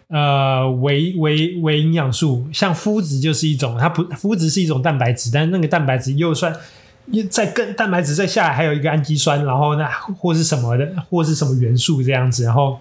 [0.09, 6.55] 呃，维维维营养素，像麸质就是一种，它不麸质是一种蛋白质，但是那个蛋白质又算
[7.07, 12.79] 又再更蛋白质再下来还有一个氨基酸，然后那或是什么的，或是什么元素这样子，然后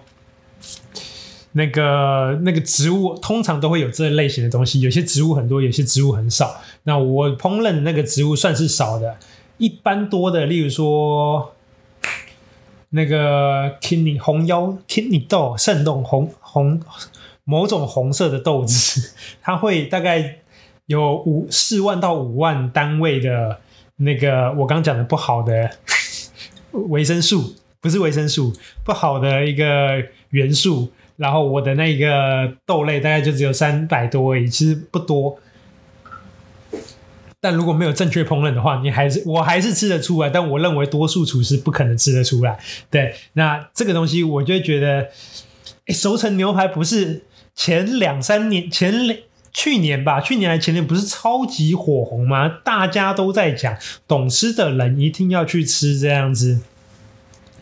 [1.50, 6.60] 那个那个植物通常都会有这类型的东西，有些植物很多，有些植物很少。
[6.84, 9.16] 那我烹饪那个植物算是少的，
[9.58, 11.55] 一般多的，例如说。
[12.90, 16.80] 那个 kidney 红腰 kidney 豆，肾豆红红
[17.44, 20.38] 某种红色的豆子， 它会大概
[20.86, 23.60] 有五四万到五万单位的
[23.96, 25.70] 那个我刚讲的不好的
[26.88, 28.52] 维生素，不是维生素，
[28.84, 30.90] 不好的一个元素。
[31.16, 35.38] 然后我的那个豆类大概就只有三百多而已，其实不多。
[37.40, 40.30] 但如果没有正确烹饪的话，你还是我还是吃得出来。
[40.30, 42.58] 但我认为多数厨师不可能吃得出来。
[42.90, 45.08] 对，那这个东西我就觉得，
[45.86, 49.18] 诶，熟成牛排不是前两三年前两
[49.52, 52.48] 去年吧，去年还前年不是超级火红吗？
[52.64, 53.76] 大家都在讲，
[54.08, 56.60] 懂吃的人一定要去吃这样子。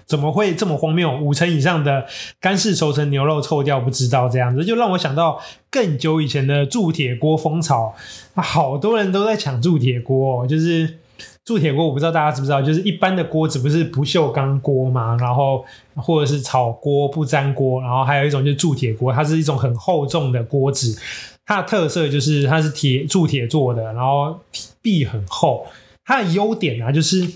[0.07, 1.19] 怎么会这么荒谬？
[1.19, 2.07] 五成以上的
[2.40, 5.40] 干式熟成牛肉臭掉，不知道这样子，就让我想到
[5.71, 7.95] 更久以前的铸铁锅风潮，
[8.35, 10.47] 好多人都在抢铸铁锅。
[10.47, 10.99] 就是
[11.45, 15.17] 铸铁锅，我不知道大家知不知道，就是一般的锅子不是不锈钢锅嘛？
[15.19, 15.64] 然后
[15.97, 21.01] 或者是炒锅、不粘锅，然后还有一种就是铸铁锅，它是一种很厚重的锅子，
[21.47, 24.38] 它的特色就是它是铁铸铁做的，然后
[24.83, 25.67] 壁很厚。
[26.05, 27.27] 它的优点啊，就是。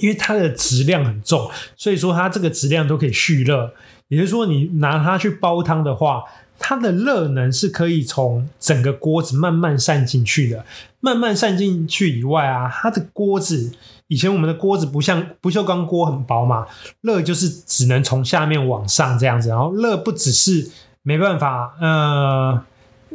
[0.00, 3.74] 因为它的质量很重，所以说它这个质量都可以蓄热。
[4.08, 6.24] 也就是说，你拿它去煲汤的话，
[6.58, 10.64] 它的热能是可以从整个锅子慢慢散进去的。
[11.00, 13.72] 慢慢散进去以外啊，它的锅子
[14.06, 16.66] 以前我们的锅子不像不锈钢锅很薄嘛，
[17.02, 19.50] 热就是只能从下面往上这样子。
[19.50, 20.70] 然后热不只是
[21.02, 22.64] 没办法呃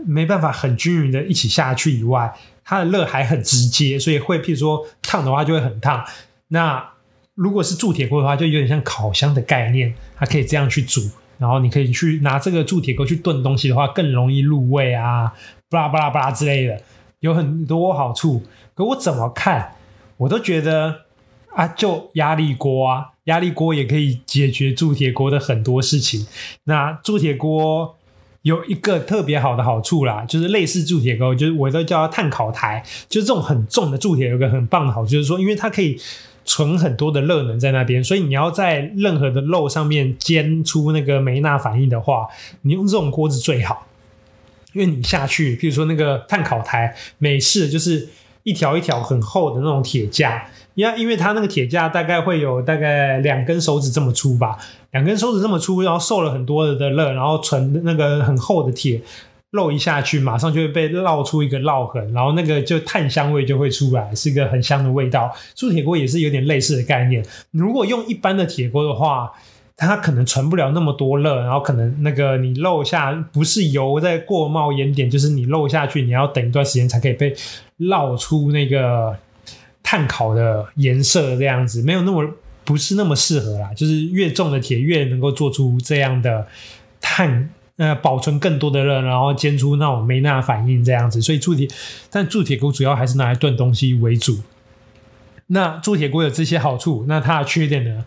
[0.06, 2.32] 没办法很均匀的一起下去以外，
[2.64, 6.06] 它的热还很直接，所以会譬如说烫的话就会很烫。
[6.54, 6.88] 那
[7.34, 11.02] 如果是铸铁锅的话，就有点像烤箱的概念，它可以这样去煮，
[11.40, 15.34] 然后你可以去拿这个铸铁锅去炖东西的话，更容易入味啊，
[15.72, 16.80] 巴拉巴拉巴拉之类的，
[17.22, 18.44] 有很多好处。
[18.76, 19.74] 可我怎么看，
[20.18, 21.06] 我都觉得
[21.56, 26.28] 啊，就压力锅啊，压力锅也可以解决铸铁锅的很多事情。
[26.66, 27.96] 那铸铁锅
[28.44, 36.00] 有一个特别好的好处啦，就是类似铸铁锅，就是我都叫它碳烤台，就是这种很重的铸铁，有个很棒的好处，就是说，因为它可以。
[36.46, 42.28] 存很多的热能在那边，所以你要在任何的肉上面煎出那个梅纳反应的话，
[42.64, 43.88] 你用这种锅子最好，
[44.74, 48.10] 因为你下去，比如说那个碳烤台，美式就是
[48.44, 54.58] 一条一条很厚的那种铁架，因为因为它那个铁架大概会有大概两根手指这么粗吧，
[54.92, 59.02] 两根手指这么粗，然后受了很多的热，然后存那个很厚的铁。
[59.54, 65.32] 漏一下去，马上就会被烙出一个烙痕，然后那个就碳香味就会出来，是一个很香的味道。
[65.54, 67.24] 铸铁锅也是有点类似的概念。
[67.52, 69.32] 如果用一般的铁锅的话，
[69.78, 77.36] 它可能存不了那么多热，然后可能那个你漏下不是油在过冒烟点，就是你漏下去，你要等一段时间才可以被
[77.78, 79.16] 烙出那个
[79.84, 82.28] 碳烤的颜色，这样子没有那么
[82.66, 83.72] 不是那么适合啦。
[83.76, 86.48] 就是越重的铁越能够做出这样的
[87.00, 87.52] 碳。
[87.78, 91.68] 呃，保存更多的热，然后煎出那种没那反应这样子，所以铸铁，
[92.12, 94.38] 但铸铁锅主要还是拿来炖东西为主。
[95.48, 98.06] 那铸铁锅有这些好处，那它的缺点呢？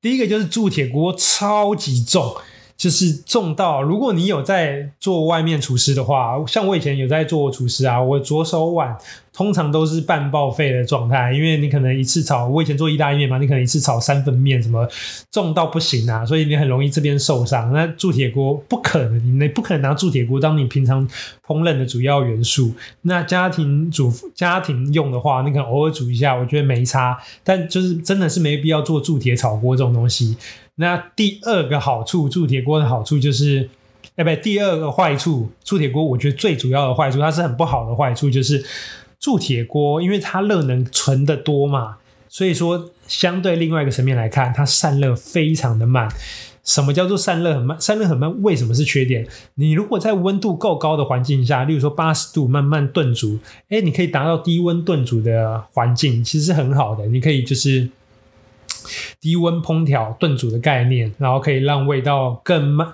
[0.00, 2.36] 第一个就是铸铁锅超级重。
[2.82, 8.98] 就是重到，如果你有在做外面厨师的话，像我以前有在做厨师啊，我左手碗
[9.32, 14.84] 通常都是半报废的状态，因为你可能一次炒，我以前做意大利面嘛，你可能一次炒三份面，什么
[15.30, 17.72] 重到不行啊，所以你很容易这边受伤。
[17.72, 21.08] 那铸铁锅不可能，你不可能拿铸铁锅当你平常
[21.46, 22.72] 烹饪的主要元素。
[23.02, 30.36] 那家庭煮家庭用的话，你可能偶尔煮一下，我觉得没差，但就是真的是没必要做铸铁炒锅这种东西。
[30.76, 33.68] 那第二个好处，铸铁锅的好处就是，
[34.16, 38.64] 哎，不，第二个坏处，铸铁锅我觉得最主要的坏处，它是很不好的坏处，就是
[39.20, 41.98] 铸铁锅，因为它热能存得多嘛，
[42.28, 46.08] 所以说相对另外一个层面来看，它散热非常的慢。
[46.64, 47.76] 什么叫做散热很慢？
[47.80, 49.26] 散热很慢为什么是缺点？
[49.56, 53.36] 你如果在温度够高的环境下，例如说八十度慢慢炖煮，
[53.68, 57.04] 哎，你可以达到低温炖煮的环境，其实是很好的。
[57.06, 57.88] 你可以就是
[59.20, 62.92] 低温烹调炖煮的概念，然后可以让味道更慢、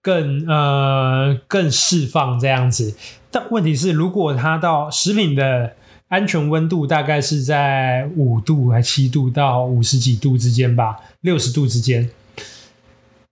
[0.00, 2.94] 更呃更释放这样子。
[3.30, 5.74] 但问题是，如果它到食品的
[6.08, 12.08] 安全温度大概是在五度还七度到五十几度之间吧，六十度之间。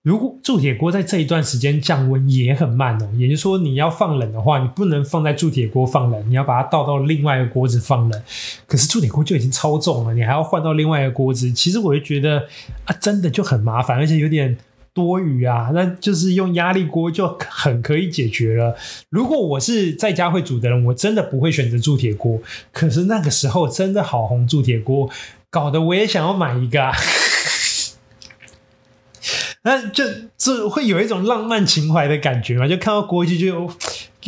[0.06, 8.22] 如果铸铁锅在这一段时间降温也很慢哦，也就是说你要放冷的话，你不能放在铸铁锅放冷，你要把它倒到另外一个锅子放冷。
[8.68, 12.46] 可是铸铁锅就已经超重了，你还要换到另外一个锅子，其实我就觉得
[12.84, 14.56] 啊，真的就很麻烦，而且有点。
[14.94, 18.74] 多余啊，那就是用压力锅就很可以解决了。
[19.10, 22.40] 如果我是在家会煮的人，我真的不会选择铸铁锅。
[22.72, 25.10] 可是那个时候真的好红铸铁锅，
[25.50, 26.94] 搞得我也想要买一个啊。
[29.66, 30.04] 那就
[30.38, 33.70] 就会有一种浪漫情怀的感觉嘛，就看到锅具就。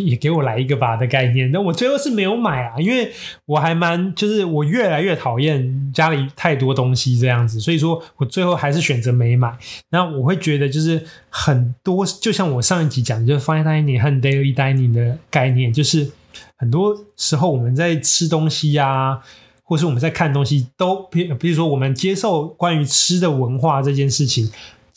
[0.00, 3.10] 也给我来一个吧的概念，那我最后是没有买啊，因为
[3.46, 9.58] 我还蛮就是我越来越讨厌家里太多东西这样子，所以说我最后还是选择没买。
[9.90, 16.08] 那我会觉得就是很多，就像我上一集讲的，就是 fine dining 和 daily dining 的概念，就是
[16.54, 19.18] 很多时候我们在吃东西呀、
[19.64, 24.48] 或是我们在看东西，都比比如说我们接受关于吃的文化这件事情，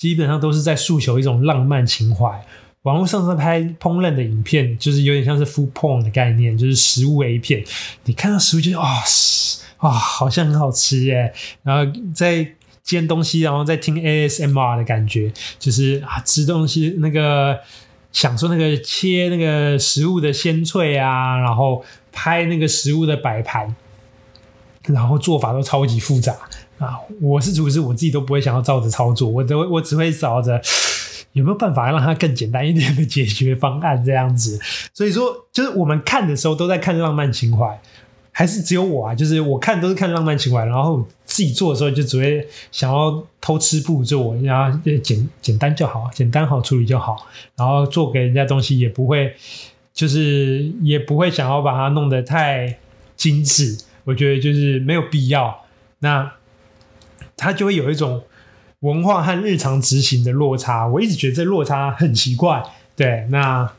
[0.02, 2.43] 基本上都是在诉求一种浪漫情怀。
[2.82, 7.64] 网络上在拍烹饪的影片，就是有点像是 food porn 的概念，就是食物 A 片。
[8.06, 8.88] 你看到食物就啊
[9.78, 11.32] 啊，好像很好吃耶，
[11.62, 17.60] 然后在煎东西，然后再听 ASMR 的感觉，就是啊吃东西那个
[18.12, 23.76] 享受那个切那个食物的鲜脆啊，然后拍那个食物的摆盘，
[24.88, 26.36] 然后做法都超级复杂
[26.82, 27.00] 啊。
[27.22, 30.62] 我是厨师，我自己都不会想要照着操作，我都我只会找着。
[31.34, 34.60] 有没有办法让它更简单一点的解决方案这样子？
[34.94, 37.80] 所以说，就是我们看的时候都在看浪漫情怀，
[38.34, 39.16] 还是只有我啊？
[39.16, 47.16] 就是我看都是看浪漫情怀，然后自己做的时候就只会想要偷吃步骤，然后简简单就好，简单好处理就好，
[47.56, 49.34] 然后做给人家东西也不会，
[49.94, 52.78] 就是也不会想要把它弄得太
[53.16, 53.78] 精致。
[54.04, 55.64] 我觉得就是没有必要，
[56.00, 56.30] 那
[57.42, 58.24] 它就会有一种。
[58.82, 62.64] 文化和日常执行的落差，我一直觉得这落差很奇怪。
[62.96, 63.72] 对，那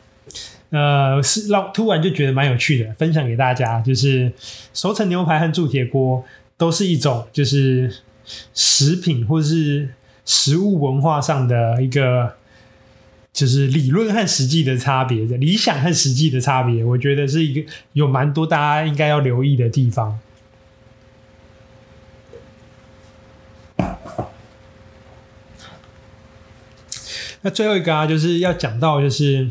[0.71, 3.81] 呃是让突然就觉得蛮有趣的，分享给大家。
[3.81, 4.33] 就是
[4.73, 6.25] 熟成牛排和铸铁锅
[6.57, 7.93] 都是一种，就是
[8.55, 9.89] 食品或是
[10.25, 12.35] 食物文化上的一个，
[13.33, 20.21] 就是理论和实际的差别的，理想和实际的差别，我觉得是一个有蛮多大家应该要留意的地方。
[27.43, 29.49] 那最后一个啊，就是要讲到就是，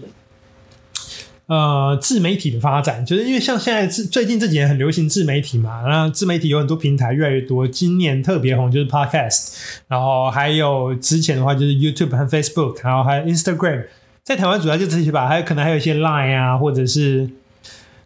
[1.48, 9.58] 呃，自媒体的发展，就是因为像现在自最近这几年很流行自媒体嘛，然后自媒体有很多平台越来越多，今年特别红就是 Podcast，
[9.90, 13.88] 然后还有之前的话就是 YouTube 和 Facebook，然后还有 Instagram，
[14.24, 17.30] 在台湾主要就这些吧，还有可能还有一些 Line 啊，或者是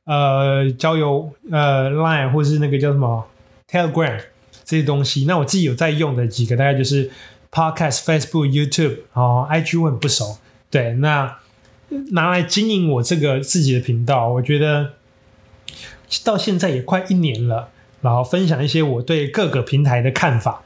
[0.06, 3.24] 呃交友呃 Line 或者是那个叫什么
[3.70, 4.20] Telegram
[4.64, 7.12] 这些东西，那我自己有在用的几个大概就是。
[7.56, 10.40] Podcast、Facebook、YouTube，哦，IG 我很不熟。
[10.70, 11.38] 对，那
[12.12, 14.92] 拿来经营我这个自己的频道，我觉得
[16.26, 17.70] 到现在也快一年了。
[18.02, 20.62] 然后分享一些我对各个平台的看法。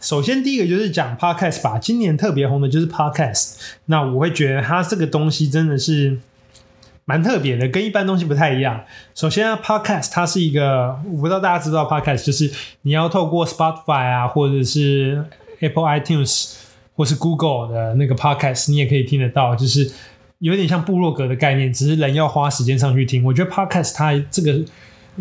[0.00, 1.78] 首先，第一个就是讲 Podcast 吧。
[1.78, 3.58] 今年特别红的就是 Podcast。
[3.84, 6.18] 那我会觉得它这个东西真的是
[7.04, 8.84] 蛮特别的，跟一般东西不太一样。
[9.14, 12.50] 首先啊，Podcast 它是一个，我不知道大家知道 Podcast，就是
[12.82, 15.24] 你要透过 Spotify 啊，或者是
[15.60, 16.56] Apple iTunes
[16.94, 19.90] 或是 Google 的那个 Podcast，你也可以听得到，就是
[20.40, 23.24] 有点像部落格的概念，只是人要花时间上去听。
[23.24, 24.64] 我觉得 Podcast 它这个，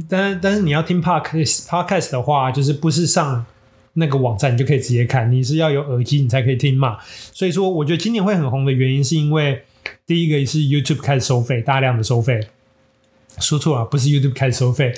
[0.09, 3.45] 但但是你要听 Podcast Podcast 的话，就是不是上
[3.93, 6.97] 那个网站你就可以直接看，你是要有耳机你才可以听嘛。
[7.33, 9.63] 所以说，我觉得今年会很红的原因，是因为
[10.05, 12.47] 第一个是 YouTube 开始收费，大量的收费。
[13.39, 14.93] 说错了，不是 YouTube 开始收费。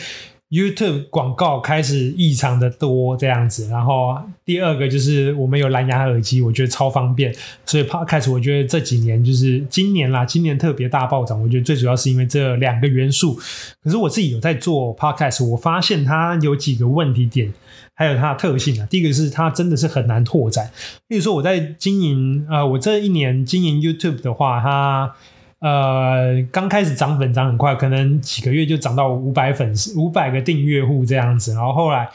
[0.51, 7.33] YouTube 广告开始异常的多这样子，然后第二个就是我们有蓝牙耳机，我觉得超方便，
[7.65, 13.39] 所以 Podcast 我觉得这几年就是今年啦，今年特别大暴涨，我觉得最主要是因为这两个元素。
[13.81, 17.53] 可是我自己有在做 Podcast，我发现它有几个问题点，
[17.95, 18.85] 还有它的特性啊。
[18.87, 20.69] 第一个是它真的是很难拓展，
[21.07, 25.15] 例如说我在经营呃，我这一年经营 YouTube 的话，它。
[25.61, 31.53] 呃，刚开始涨粉涨很快，可能几个月就涨到五百粉丝、五百个订阅户这样子。
[31.53, 32.09] 然后后来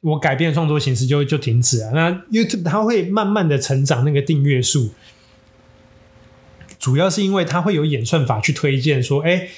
[0.00, 1.90] 我改变创作形式就就停止了。
[1.92, 4.90] 那 YouTube 它会慢慢的成长那个订阅数，
[6.78, 9.48] 主要是因为它会有演算法去推荐说，哎。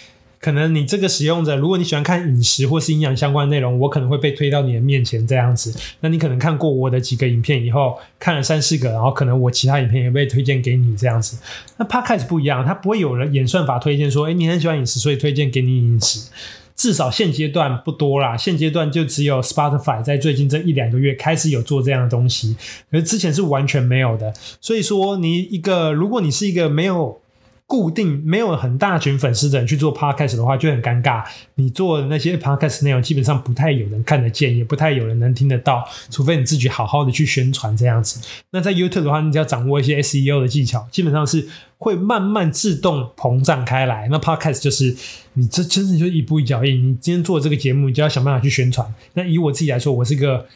[0.45, 5.75] 可能你这个使用者，如果你喜欢看饮食或是营养相关的内容，我可能会被推到你的面前这样子。
[6.01, 11.39] 那你可能看过我的几个影片以后，看了三四个，然后可能我其他影片也被推荐给你这样子。
[11.79, 16.29] 那 Podcast 不一样，它不会有人演算法推荐说，诶，你很喜欢饮食，所以推荐给你饮食。
[16.77, 22.55] 至少现阶段不多啦，现阶段就只有 Spotify 在最近这一两个月开始有做这样的东西，
[22.91, 24.35] 可是之前是完全没有的。
[24.61, 27.19] 所以说，你一个如果你是一个没有
[27.67, 31.25] 固定没有很大群粉丝的人去做 podcast 的话，就很尴尬。
[31.55, 38.21] 你做的那些 podcast 内容，基本上不太有人看得见，也不太有人能听得到，除非你自己好好的去宣传这样子。
[38.51, 41.49] 那在 YouTube 的话，你只要掌握一些 SEO 的技巧，基本上是
[41.79, 44.09] 会慢慢自动膨胀开来。
[44.11, 44.95] 那 podcast 就是
[45.33, 46.91] 你这真的就一步一脚印。
[46.91, 48.95] 你今天做这个节目，你就要想办法去宣传。
[49.15, 50.47] 那以我自己来说，我是个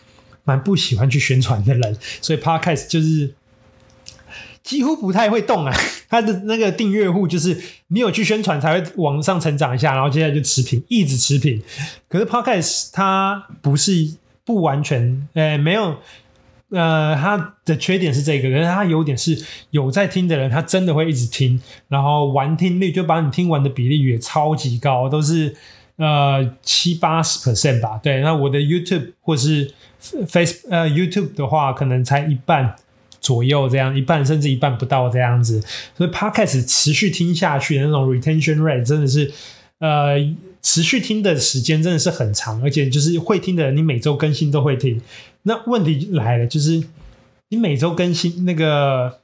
[0.44, 3.34] 蛮不喜欢去宣传的人，所以 podcast 就是。
[4.68, 5.74] 几乎不太会动啊，
[6.10, 11.62] 他的那个订阅户就是你有去宣传才会往上成长一下，然后接下来就持平，一直持平。
[12.06, 13.92] 可是 Podcast 它不是
[14.44, 15.96] 不完全，呃，没有，
[16.68, 21.58] 呃，它的缺点是这个，可是它优点是有在听的人，他真的会一直听，
[21.88, 25.56] 然后完听率就把你听完的比例也超级高，都是
[25.96, 27.98] 呃七八十 percent 吧。
[28.02, 32.76] 对，那我的 YouTube 或是 Face 呃 YouTube 的话，可能才一半。
[33.28, 35.62] 左右这样一半甚至一半不到这样子，
[35.94, 39.30] 所以 Podcast 持续听下去的那种 retention rate 真的是，
[39.80, 40.16] 呃，
[40.62, 44.98] 持续听的时间真的是很长，而且就是会听的人，你每周更新都会听。
[45.42, 46.82] 那问题来了，就是
[47.50, 49.18] 你每周更新那个，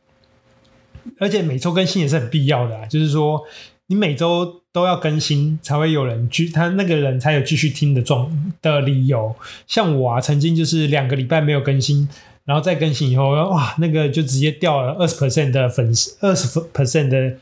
[1.19, 3.43] 而且每周更新也是很必要的啊，就是说
[3.87, 9.35] 你每周都要更新，才会有人继他那个人才有继续听的状的理由。
[9.67, 12.07] 像我啊，曾经就是两个礼拜没有更新。
[12.45, 17.37] 然后再更新以后，哇，那个就直接掉了二十 percent 的粉丝，二十 percent 的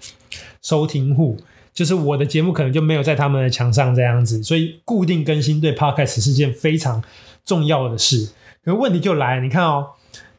[0.62, 1.36] 收听户，
[1.74, 4.40] 就是我的节目可能就没有在他们的墙上这样子。
[4.44, 7.02] 所以固定更新对 Podcast 是件非常
[7.44, 8.30] 重要的事。
[8.64, 9.88] 可问题就来，你看哦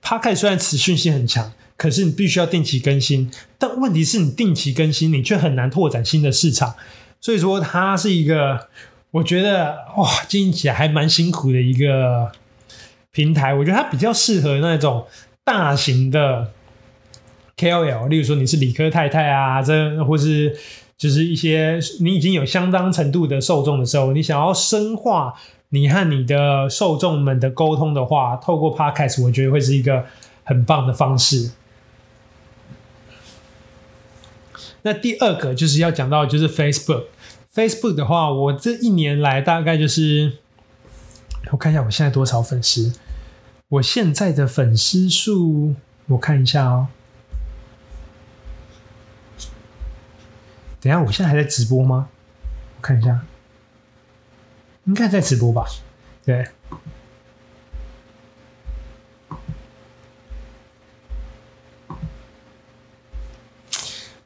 [0.02, 3.30] ，Podcast 虽然持续性很强，可是你必须要定期更新。
[3.58, 6.76] 但问题是你定期更新，你却很难拓展新的市场。
[7.20, 8.70] 所以说，它是一个
[9.12, 12.32] 我觉得哇，经营起来还蛮辛苦的一个。
[13.14, 15.06] 平台，我觉得它比较适合那种
[15.44, 16.52] 大型的
[17.56, 20.58] KOL，例如说你是理科太太啊，这或是
[20.98, 25.36] 就是一些你已经有相当程度的受众的时候，你想要深化
[25.70, 30.06] 你和你的受众们的沟通的话，透过 Podcast，我觉得会是一个
[30.44, 31.52] 很棒的方式。
[34.82, 40.34] 那第二个就是要讲到就是 Facebook，Facebook 的话，我这一年来大概就是。
[41.52, 42.94] 我看一下我现在多少粉丝？
[43.74, 45.74] 我现在的粉丝数，
[46.06, 46.90] 我看一下哦。
[50.80, 52.10] 等下，我现在还在直播吗？
[52.78, 53.26] 我看一下，
[54.84, 55.66] 应该在直播吧？
[56.24, 56.48] 对。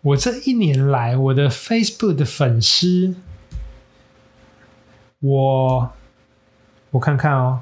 [0.02, 3.16] 我这一年来，我的 Facebook 的粉丝，
[5.20, 5.94] 我。
[6.92, 7.62] 我看看哦，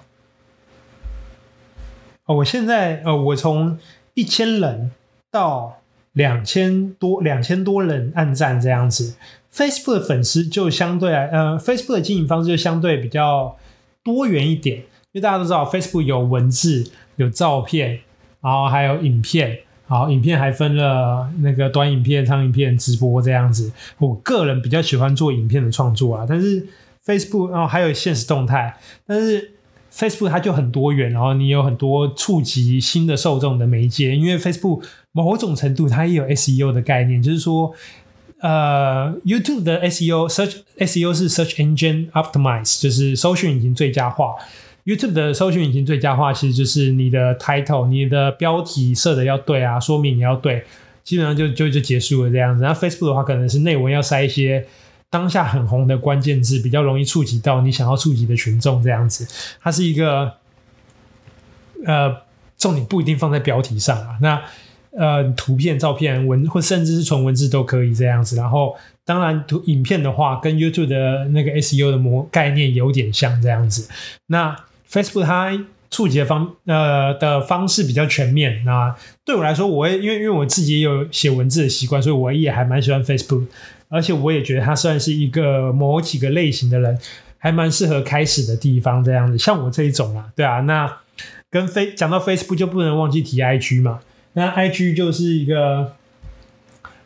[2.26, 3.78] 哦，我现在呃，我从
[4.14, 4.92] 一千人
[5.32, 5.78] 到
[6.14, 9.16] 两千多，两千多人按赞这样子。
[9.54, 13.56] Facebook 的粉丝就相对来，呃，Facebook 的经营方式就相对比较
[14.04, 18.00] 多元一点，因为大家都知道 Facebook 有文字、有照片，
[18.42, 23.72] 然后还有影片，好，影片还分了那个短影片、长影片、直播这样子。
[24.00, 26.68] 我个人比较喜欢做影片的创作啊，但是。
[27.06, 29.52] Facebook，然后还有现实动态，但是
[29.96, 34.14] Facebook 它就很多元，然后你有很多触及新的受众的媒介。
[34.14, 34.84] 因为 Facebook
[35.14, 37.74] 某种程度它也有 SEO 的概念，就是说，
[38.42, 44.36] 呃，YouTube 的 SEO Search SEO 是 Search Engine Optimize，就是搜寻引擎最佳化。
[44.84, 50.66] YouTube 的搜寻引擎最佳化其实就是你的 Title，你的标题设的要对啊，说明也要对，
[51.06, 52.62] 基本上就就就结束了这样子。
[52.62, 54.68] 然后 Facebook 的话，可能是内文要塞一些。
[55.16, 59.26] 当下很红的关键字，比较容易触及到你想要触及的群众，这样子，
[59.62, 60.34] 它是一个
[61.86, 62.18] 呃
[62.58, 64.18] 重点不一定放在标题上啊。
[64.22, 64.42] 那
[64.92, 68.36] 呃图片、照片、文或甚至是纯文字都可以这样子。
[68.36, 73.88] 然后当然图影片的话，跟 YouTube 的那个 SEO 的模概念有点像这样子。
[74.28, 74.54] 那
[74.92, 75.58] Facebook 它
[75.90, 78.66] 触及的方呃的方式比较全面。
[78.66, 78.94] 那
[79.24, 83.46] 对我来说，我也因为因为我自己也有写文字的习惯，所以我也还蛮喜欢 Facebook。
[83.96, 87.00] 而且我也觉得他算是一个某几个类型的人，
[87.38, 89.38] 还蛮适合开始的地方，这样子。
[89.38, 90.98] 像我这一种啊，对啊，那
[91.50, 94.02] 跟飞讲到 Facebook 就不能忘记提 IG 嘛。
[94.34, 95.96] 那 IG 就是一个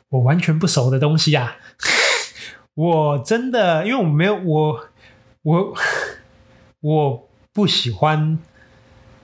[0.09, 1.57] 我完全不熟的东西啊。
[2.73, 4.85] 我真的，因为我没有我
[5.43, 5.73] 我
[6.81, 8.39] 我不喜欢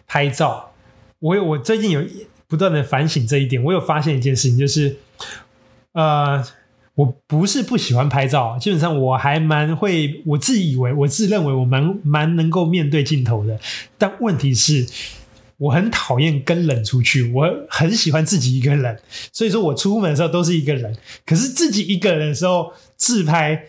[0.06, 0.74] 拍照。
[1.18, 2.04] 我有我最近有
[2.48, 4.98] 不断的反省这一点，我有发现一件事情，就是
[5.94, 6.46] 呃。
[6.96, 13.60] 我不是不喜欢拍照，基本上我还蛮会，我自以为，我自认为我蛮蛮能够面对镜头的。
[13.98, 14.88] 但问题是，
[15.58, 18.98] 我很讨厌跟人出去，我很喜欢自己一个人。
[19.34, 23.66] 所以说我出门的时候都是一个人，可是自己一个人的时候自拍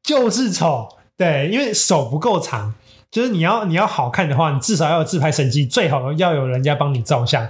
[0.00, 2.74] 就是丑，对，因为手不够长，
[3.10, 7.48] 就是你要你要好看的话，你至少要有自拍神机，最好要有人家帮你照相。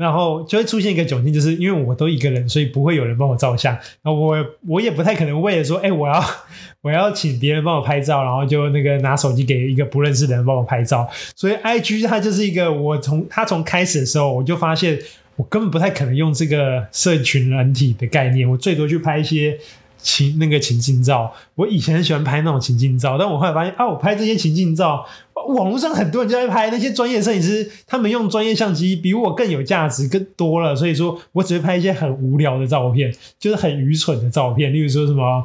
[0.00, 3.74] 然后就会出现一个窘境，就是因为我都一个人，所以不会有人帮我照相。
[4.00, 4.34] 然后我
[4.66, 6.24] 我也不太可能为了说，哎，我要
[6.80, 11.06] 我要请别人帮我拍照，然后就那个拿手机给一个不认识的人帮我拍照。
[11.36, 14.98] 所以 IG 它就是一个，我从它从开始的时候，我就发现
[15.36, 19.58] 我根本不太可能用这个社群软体的概念，我最多去拍一些。
[20.02, 25.06] 情那个情境照，我以前很喜欢拍那种情境照，但我后来发现啊，我拍这些情境照，
[25.54, 35.44] 网络上很多人就在拍，那些专业摄影师，他们用专业相机比我更有价值，更多了，所以说我只会拍一些很无聊的照片，就是很愚蠢的照片，例如说什么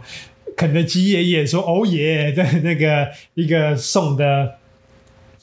[0.56, 4.56] 肯德基爷爷说哦耶的那个一个送的。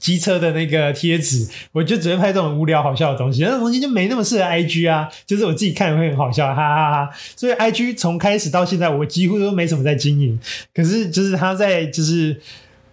[0.02, 5.08] 机车的那个贴纸，我就只会拍这种无聊好笑的东西，那种东西就没那么适合 IG 啊。
[5.24, 7.10] 就是我自己看会很好笑，哈哈哈。
[7.36, 10.36] 所以 IG 从开始到现在，我几乎都没什么在经营。
[10.74, 12.40] 可是就是他在，就是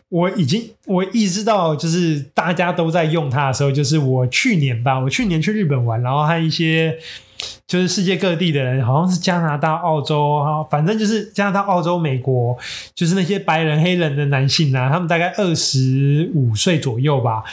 [0.10, 7.00] 我已经我意识到，就是大家都在用它的时候，就是我去年吧，我去年去日本玩，然后还有一些。
[7.68, 12.58] 就是世界各地的人，好像是加拿大、澳洲，哈，反正就是加拿大、澳洲、美国，
[12.96, 17.44] 就是那些白人、黑人的男性啊，他们大概二十五岁左右吧。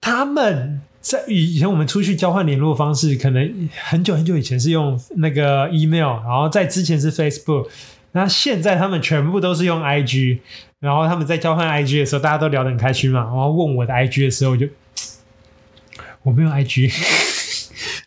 [0.00, 7.66] 他们在以前我们出去交换联络方式，可能很久很久以前是用那个 email，然后在之前是 Facebook，
[8.12, 10.38] 那现在他们全部都是用 IG，
[10.78, 13.24] 然后他们在交换 IG 的时候，大家都聊得很开心嘛。
[13.24, 14.68] 然后问我的 IG 的时候，我就
[16.22, 17.27] 我没有 IG。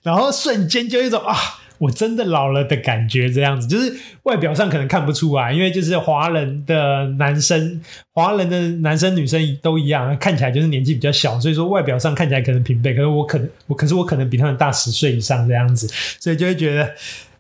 [0.04, 1.36] 然后瞬间就一种啊，
[1.78, 7.82] 我真的老了的感觉，这样子就是外表上可能看不出来，因为就是华人的男生，
[8.14, 15.88] 华人的男生女生都一样，看起来就是年纪比较小，所以说外表上看起来可能平辈，可是我可能我可是我可能比他们大十岁以上这样子，
[16.20, 16.94] 所以就会觉得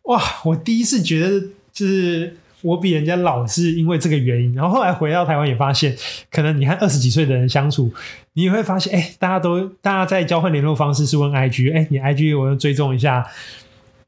[0.03, 1.39] 哇，我第一次觉得
[1.73, 2.37] 就是。
[2.63, 5.97] 我比人家老是因为这个原因，然后后来回到台湾也发现，
[6.29, 7.91] 可能你和二十几岁的人相处，
[8.33, 13.27] 你会发现，哎，大家都大家在交换联络方式是问 IG，哎，你 IG 我要追踪一下，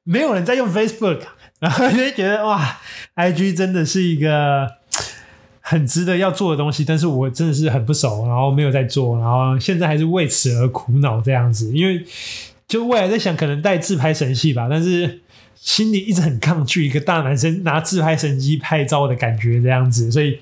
[0.04, 1.22] 没有人在用 Facebook，
[1.60, 2.80] 然后就会觉得哇
[3.16, 4.68] ，IG 真的是一个
[5.62, 12.06] 很值得要做的东西，但是我真的是很不熟，然后没有在做，然后现在还是为此而苦恼这样子，因为
[12.68, 15.22] 就未来在想可能带自拍神器吧，但是。
[15.56, 20.38] 心里一直很抗拒一个大男生拿自拍神机拍照的感觉，这样子，所以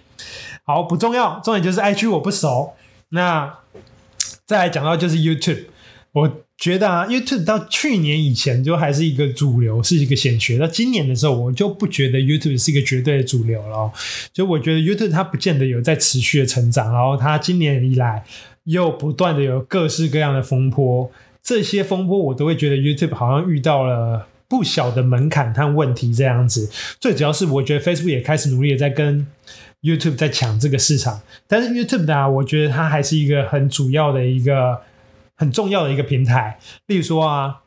[0.63, 2.73] 好不重要，重点就是 IG 我不熟。
[3.11, 3.59] 那
[4.45, 5.65] 再来讲到就是 YouTube，
[6.11, 10.57] 我觉得啊，YouTube 到去年以前就还是一个主流，是一个显学。
[10.57, 13.91] 到今年的时候，我就不觉得 YouTube 是一个绝对的主流了。
[14.33, 18.23] 就我觉得 YouTube 它不见得有在持续的成长，然后它今年以来
[18.63, 24.27] 又不断的有各式各样的风波，这些风波我都会觉得 YouTube 好像遇到了。
[24.51, 29.25] 不小的门槛和问题这样子，最主要是我觉得 Facebook 也开始努力的在跟
[29.81, 34.81] YouTube 在抢这个市场，但是 YouTube 呢，我觉得它还是一个很主要的一个
[35.35, 36.59] 很重要的一个平台。
[36.87, 37.61] 例如说啊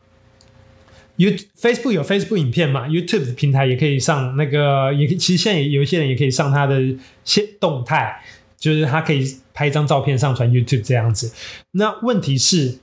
[1.16, 6.80] ，YouTube Facebook 有 Facebook 影片嘛，YouTube 的平台也可以上那个，也其实现在有一些人也可以上它的
[7.24, 8.22] 现动态，
[8.56, 11.32] 就是他可以拍一张照片上传 YouTube 这样子。
[11.72, 12.78] 那问题是。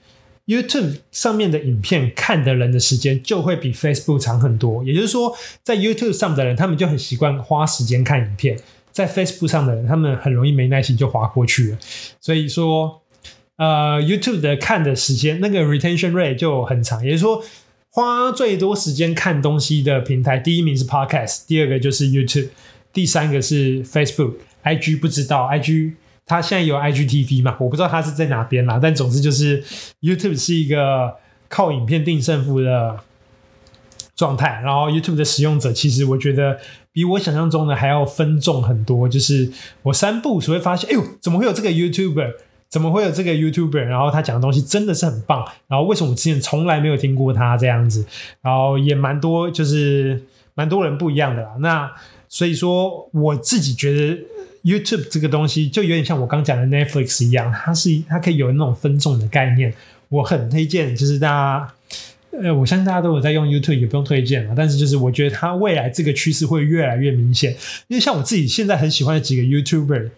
[0.48, 8.60] YouTube 上面的影片看的人的时间就会比 Facebook 长很多，也就是说，在 YouTube 上的人，他们就很习惯花时间看影片，
[8.92, 11.78] 在 Facebook 上的人，他们很容易没耐心就滑过去了。
[12.20, 13.02] 所以说，
[13.58, 17.44] 呃，YouTube 的看的时间那个 retention rate 就很长，也就是说，
[17.90, 22.50] 花最多时间看东西的平台，第一名是 Podcast，第二个就是 YouTube，
[22.94, 25.94] 第三个是 Facebook，IG 不知道 IG。
[26.24, 27.58] 它现在有 IGTV 嘛？
[27.60, 29.62] 我不知道它是在哪边啦，但总之就是
[30.02, 31.16] YouTube 是一个
[31.50, 33.00] 靠影片定胜负的
[34.16, 34.62] 状态。
[34.64, 36.58] 然后 YouTube 的使用者其实我觉得
[36.92, 39.08] 比我想象中的还要分众很多。
[39.08, 39.52] 就是
[39.84, 42.34] 我三步所会发现，哎呦，怎么会有这个 YouTuber？
[42.70, 43.84] 怎么会有这个 YouTuber？
[43.84, 45.46] 然后他讲的东西真的是很棒。
[45.68, 48.06] 然后为什么我之前从来没有听过他这样子？
[48.42, 50.24] 然后也蛮多，就是
[50.54, 51.50] 蛮多人不一样的啦。
[51.60, 51.92] 那
[52.28, 54.18] 所以说我自己觉得。
[54.64, 59.74] YouTube 这个东西就有点像我刚讲的 Netflix 一样，它是它可以有那种分众的概念。
[60.08, 61.74] 我很推荐，就是大家，
[62.32, 64.54] 呃，我相信大家都有在用 YouTube，也不用推荐了。
[64.56, 67.52] 但是就是我觉得它未来这个趋势会越来越明显，
[67.88, 70.10] 因为像我自己现在很喜欢的几个 YouTuber，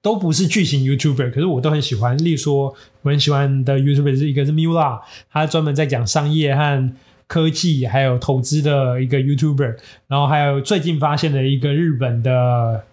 [0.00, 2.16] 都不是巨型 YouTuber，可是我都很喜欢。
[2.18, 6.90] 例如说，我很喜欢的 YouTuber 是一个是 Miula，他专门在讲商业和
[7.26, 9.76] 科技还有投资的一个 YouTuber，
[10.08, 12.84] 然后还有最近发现的一个日本的。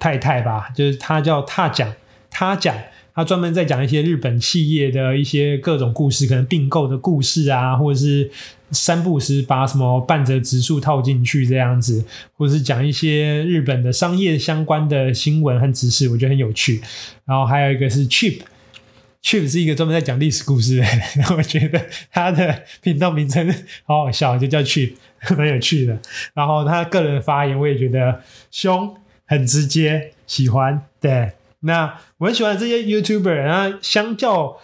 [0.00, 1.94] 太太吧，就是他叫他讲，
[2.28, 2.76] 他讲，
[3.16, 8.30] 他专门在讲一些日本企业的一些各种故事，可能并购的故事啊，或者是
[8.70, 12.04] 三不时把什么半泽直树套进去这样子，
[12.34, 16.82] 或者是讲一些日本的商业相关的新闻和知识，我觉得很有趣。
[17.24, 20.82] 然后还有一个是 Chip，Chip 是一个专门在讲历史故事的，
[21.16, 21.80] 然后我觉得
[22.12, 23.50] 他的频道名称
[23.86, 24.92] 好好笑，就叫 Chip，
[25.38, 25.98] 蛮有趣的。
[26.34, 28.94] 然后他个人发言，我也觉得凶。
[29.28, 31.32] 很直接，喜欢对。
[31.60, 34.56] 那我很喜欢这些 YouTuber，啊相较，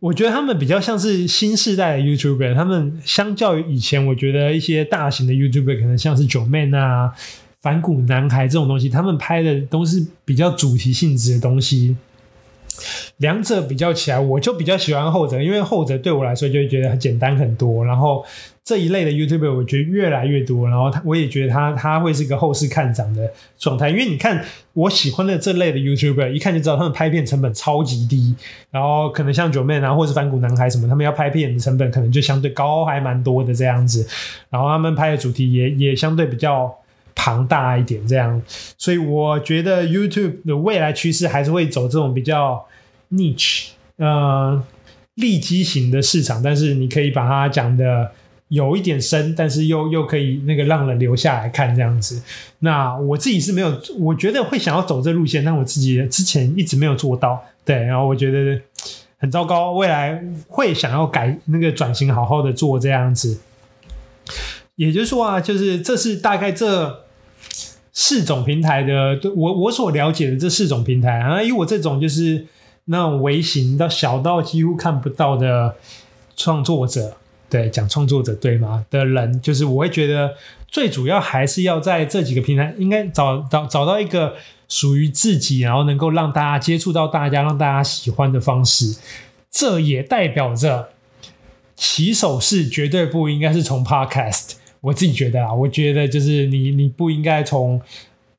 [0.00, 2.54] 我觉得他们比较像是新时代的 YouTuber。
[2.54, 7.12] 他们相较于以前，我觉得一些大型的 YouTuber，可能像是九 man 啊、
[7.60, 11.96] 反骨男孩这种东西，他们拍的都是比较主题性质的东西。
[13.18, 17.84] 两者比较起来，我就比较喜欢后者，因为后者对我来说就会觉得很简单很多。
[17.84, 18.24] 然后。
[18.64, 24.40] 这一类的 YouTuber 我觉得越来越多，然后他我也觉得他他会是一个后市看涨的状态，因为你看
[24.72, 28.36] 我喜欢的这类的 YouTuber，一看就知道他们拍片成本超级低，
[28.70, 34.06] 然后可能像 Joeman 啊，或是反骨男孩什么，他们要拍片的成本可能就相对高，还蛮多的这样子，
[34.48, 36.72] 然后他们拍的主题也也相对比较
[37.14, 38.40] 庞大一点这样，
[38.76, 42.64] 所以我觉得 YouTube 的未来趋势还是会走这种比较
[43.12, 44.62] niche 呃
[45.14, 48.12] 利基型的市场，但是你可以把它讲的。
[48.52, 52.22] 有一点深，但是又又可以那个让人留下来看这样子。
[52.58, 57.42] 那我自己是没有，我觉得会想要走这路线，但我自己之前一直没有做到。
[57.64, 58.60] 对，然后我觉得
[59.16, 63.40] 很糟糕，未来会想要改那个转型，好好的做这样子。
[64.76, 67.04] 也就是说啊，就是这是大概这
[67.92, 72.46] 四种平台的，我我所了解的这四种平台啊，以我这种就是
[72.86, 75.76] 那种微型到小到几乎看不到的
[76.36, 77.16] 创作者。
[77.50, 78.86] 对，讲创作者对吗？
[78.90, 80.32] 的人，就是我会觉得
[80.66, 84.36] 最主要还是要在这几个平台，应该找找找到一个
[84.70, 88.96] 属于自己，然后能够让大家接触到大家，让大家喜欢的方式。
[89.50, 90.88] 这也代表着
[91.76, 94.52] 起手式绝对不应该是从 Podcast。
[94.82, 97.80] 我自己觉得啊，我觉得就是你你不应该从。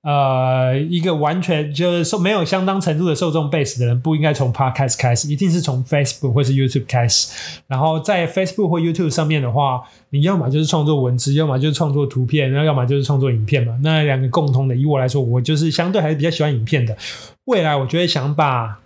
[0.05, 7.31] 呃，一个完全就是受没有相当程度的受众 base 的人，不应该从 Podcast 开始，一定是从 Facebook 或是 YouTube 开始。
[7.67, 13.79] 然后在 Facebook 或 YouTube 上面的话，你要么就是创作文字，要么就是创作图片，然后要么就是创作影片嘛。
[13.81, 16.97] 那两个共通的，以我来说，我就是相对还是比较喜欢影片的。
[17.45, 18.81] 未来我就会想把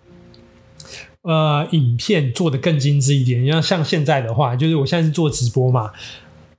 [1.23, 3.43] 呃影片做的更精致一点。
[3.45, 5.91] 要像现在的话，就是我现在是做直播嘛。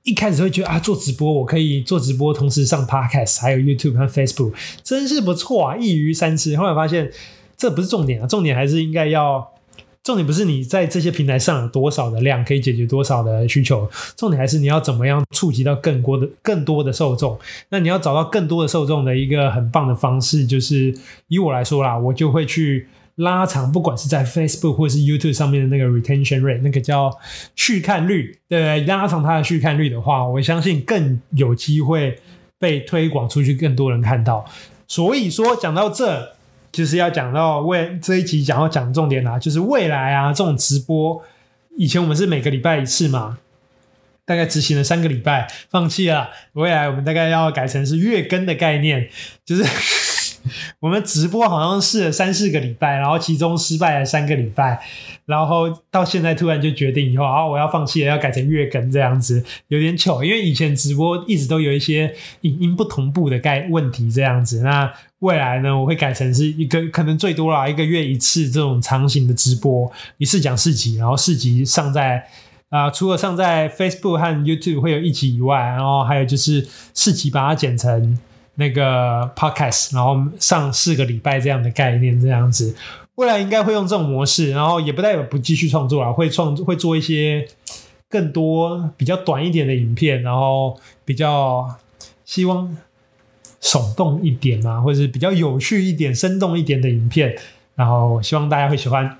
[0.03, 6.55] 一开始会觉得啊，做直播我可以做直播，同时上 Podcast，还有 YouTube 和 Facebook，真是不错啊，一鱼三吃。
[6.57, 7.11] 后来发现
[7.57, 9.51] 这不是重点啊，重点还是应该要，
[10.03, 17.37] 重点不是你在这些平台上有多少的量可以解决多少的需求，重点还是你要怎么样触及到更多的更多的受众。
[17.69, 20.97] 那你要找到更多的受众的一个很棒的方式，就是
[21.27, 22.87] 以我来说啦，我就会去。
[23.19, 27.11] 拉长，不管是在 Facebook 或是 YouTube 上面的那个 retention rate，那个叫
[27.53, 28.79] 续看率，对？
[28.85, 32.17] 拉长它的续看率的话，我相信更有机会
[32.57, 34.45] 被推广出去，更多人看到。
[34.87, 36.31] 所以说，讲到这，
[36.71, 41.21] 就是要讲到未这一集讲要讲重点啦，就是未来啊，这种直播，
[41.75, 43.39] 以前我们是每个礼拜一次嘛，
[44.23, 46.29] 大概执行了三个礼拜，放弃了。
[46.53, 49.09] 未来我们大概要改成是月更的概念，
[49.43, 49.65] 就是。
[50.79, 54.79] 我们直播好像试了三四个礼拜，然后其中失败了三个礼拜，
[55.25, 60.23] 然后到现在突然就决定以后啊，我要放弃了，要改成月更这样子，有点糗。
[60.23, 64.61] 因为以前直播一直都有一些影音不同步的概问题这样子。
[64.61, 72.25] 那未来呢，我会改成是一个可能最多啦，一个月一次这种长型的直播，一次讲四集，然后四集上在
[72.69, 78.19] 啊、除了上在 Facebook 和 YouTube 会有一集以外，然后还有就是四集把它剪成。
[78.59, 82.75] 那个 podcast，然后上四个礼拜这样的概念，这样子，
[83.15, 87.47] 未来应该会用这种模式，然后也不代表不继续创作了，会创会做一些
[88.09, 91.67] 更多比较短一点的影片，然后比较
[92.25, 92.77] 希望
[93.61, 97.35] 耸动一点嘛，或者是比较有趣一点、生动一点的影片，
[97.75, 99.17] 然后希望大家会喜欢。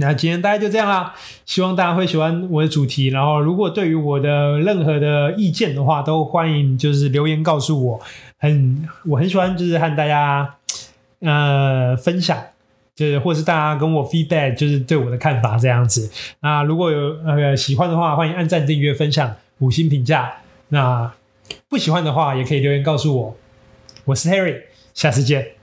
[0.00, 1.12] 那今天大家就这样啦，
[1.44, 3.08] 希望大家会喜欢我的主题。
[3.08, 8.00] 然后，如果对于我的任何的意见的话，都欢迎就是留言告诉我。
[8.38, 10.54] 很我很喜欢，就是和大家
[11.20, 12.40] 呃分享，
[12.94, 16.10] 就是或是大家跟我 feedback，就是对我的看法这样子。
[16.40, 20.32] 那如果有呃喜欢的话，欢迎按赞、订阅、分享、五星评价。
[20.68, 21.12] 那
[21.68, 23.36] 不喜欢的话，也可以留言告诉我。
[24.04, 24.62] 我是 Harry，
[24.94, 25.57] 下次见。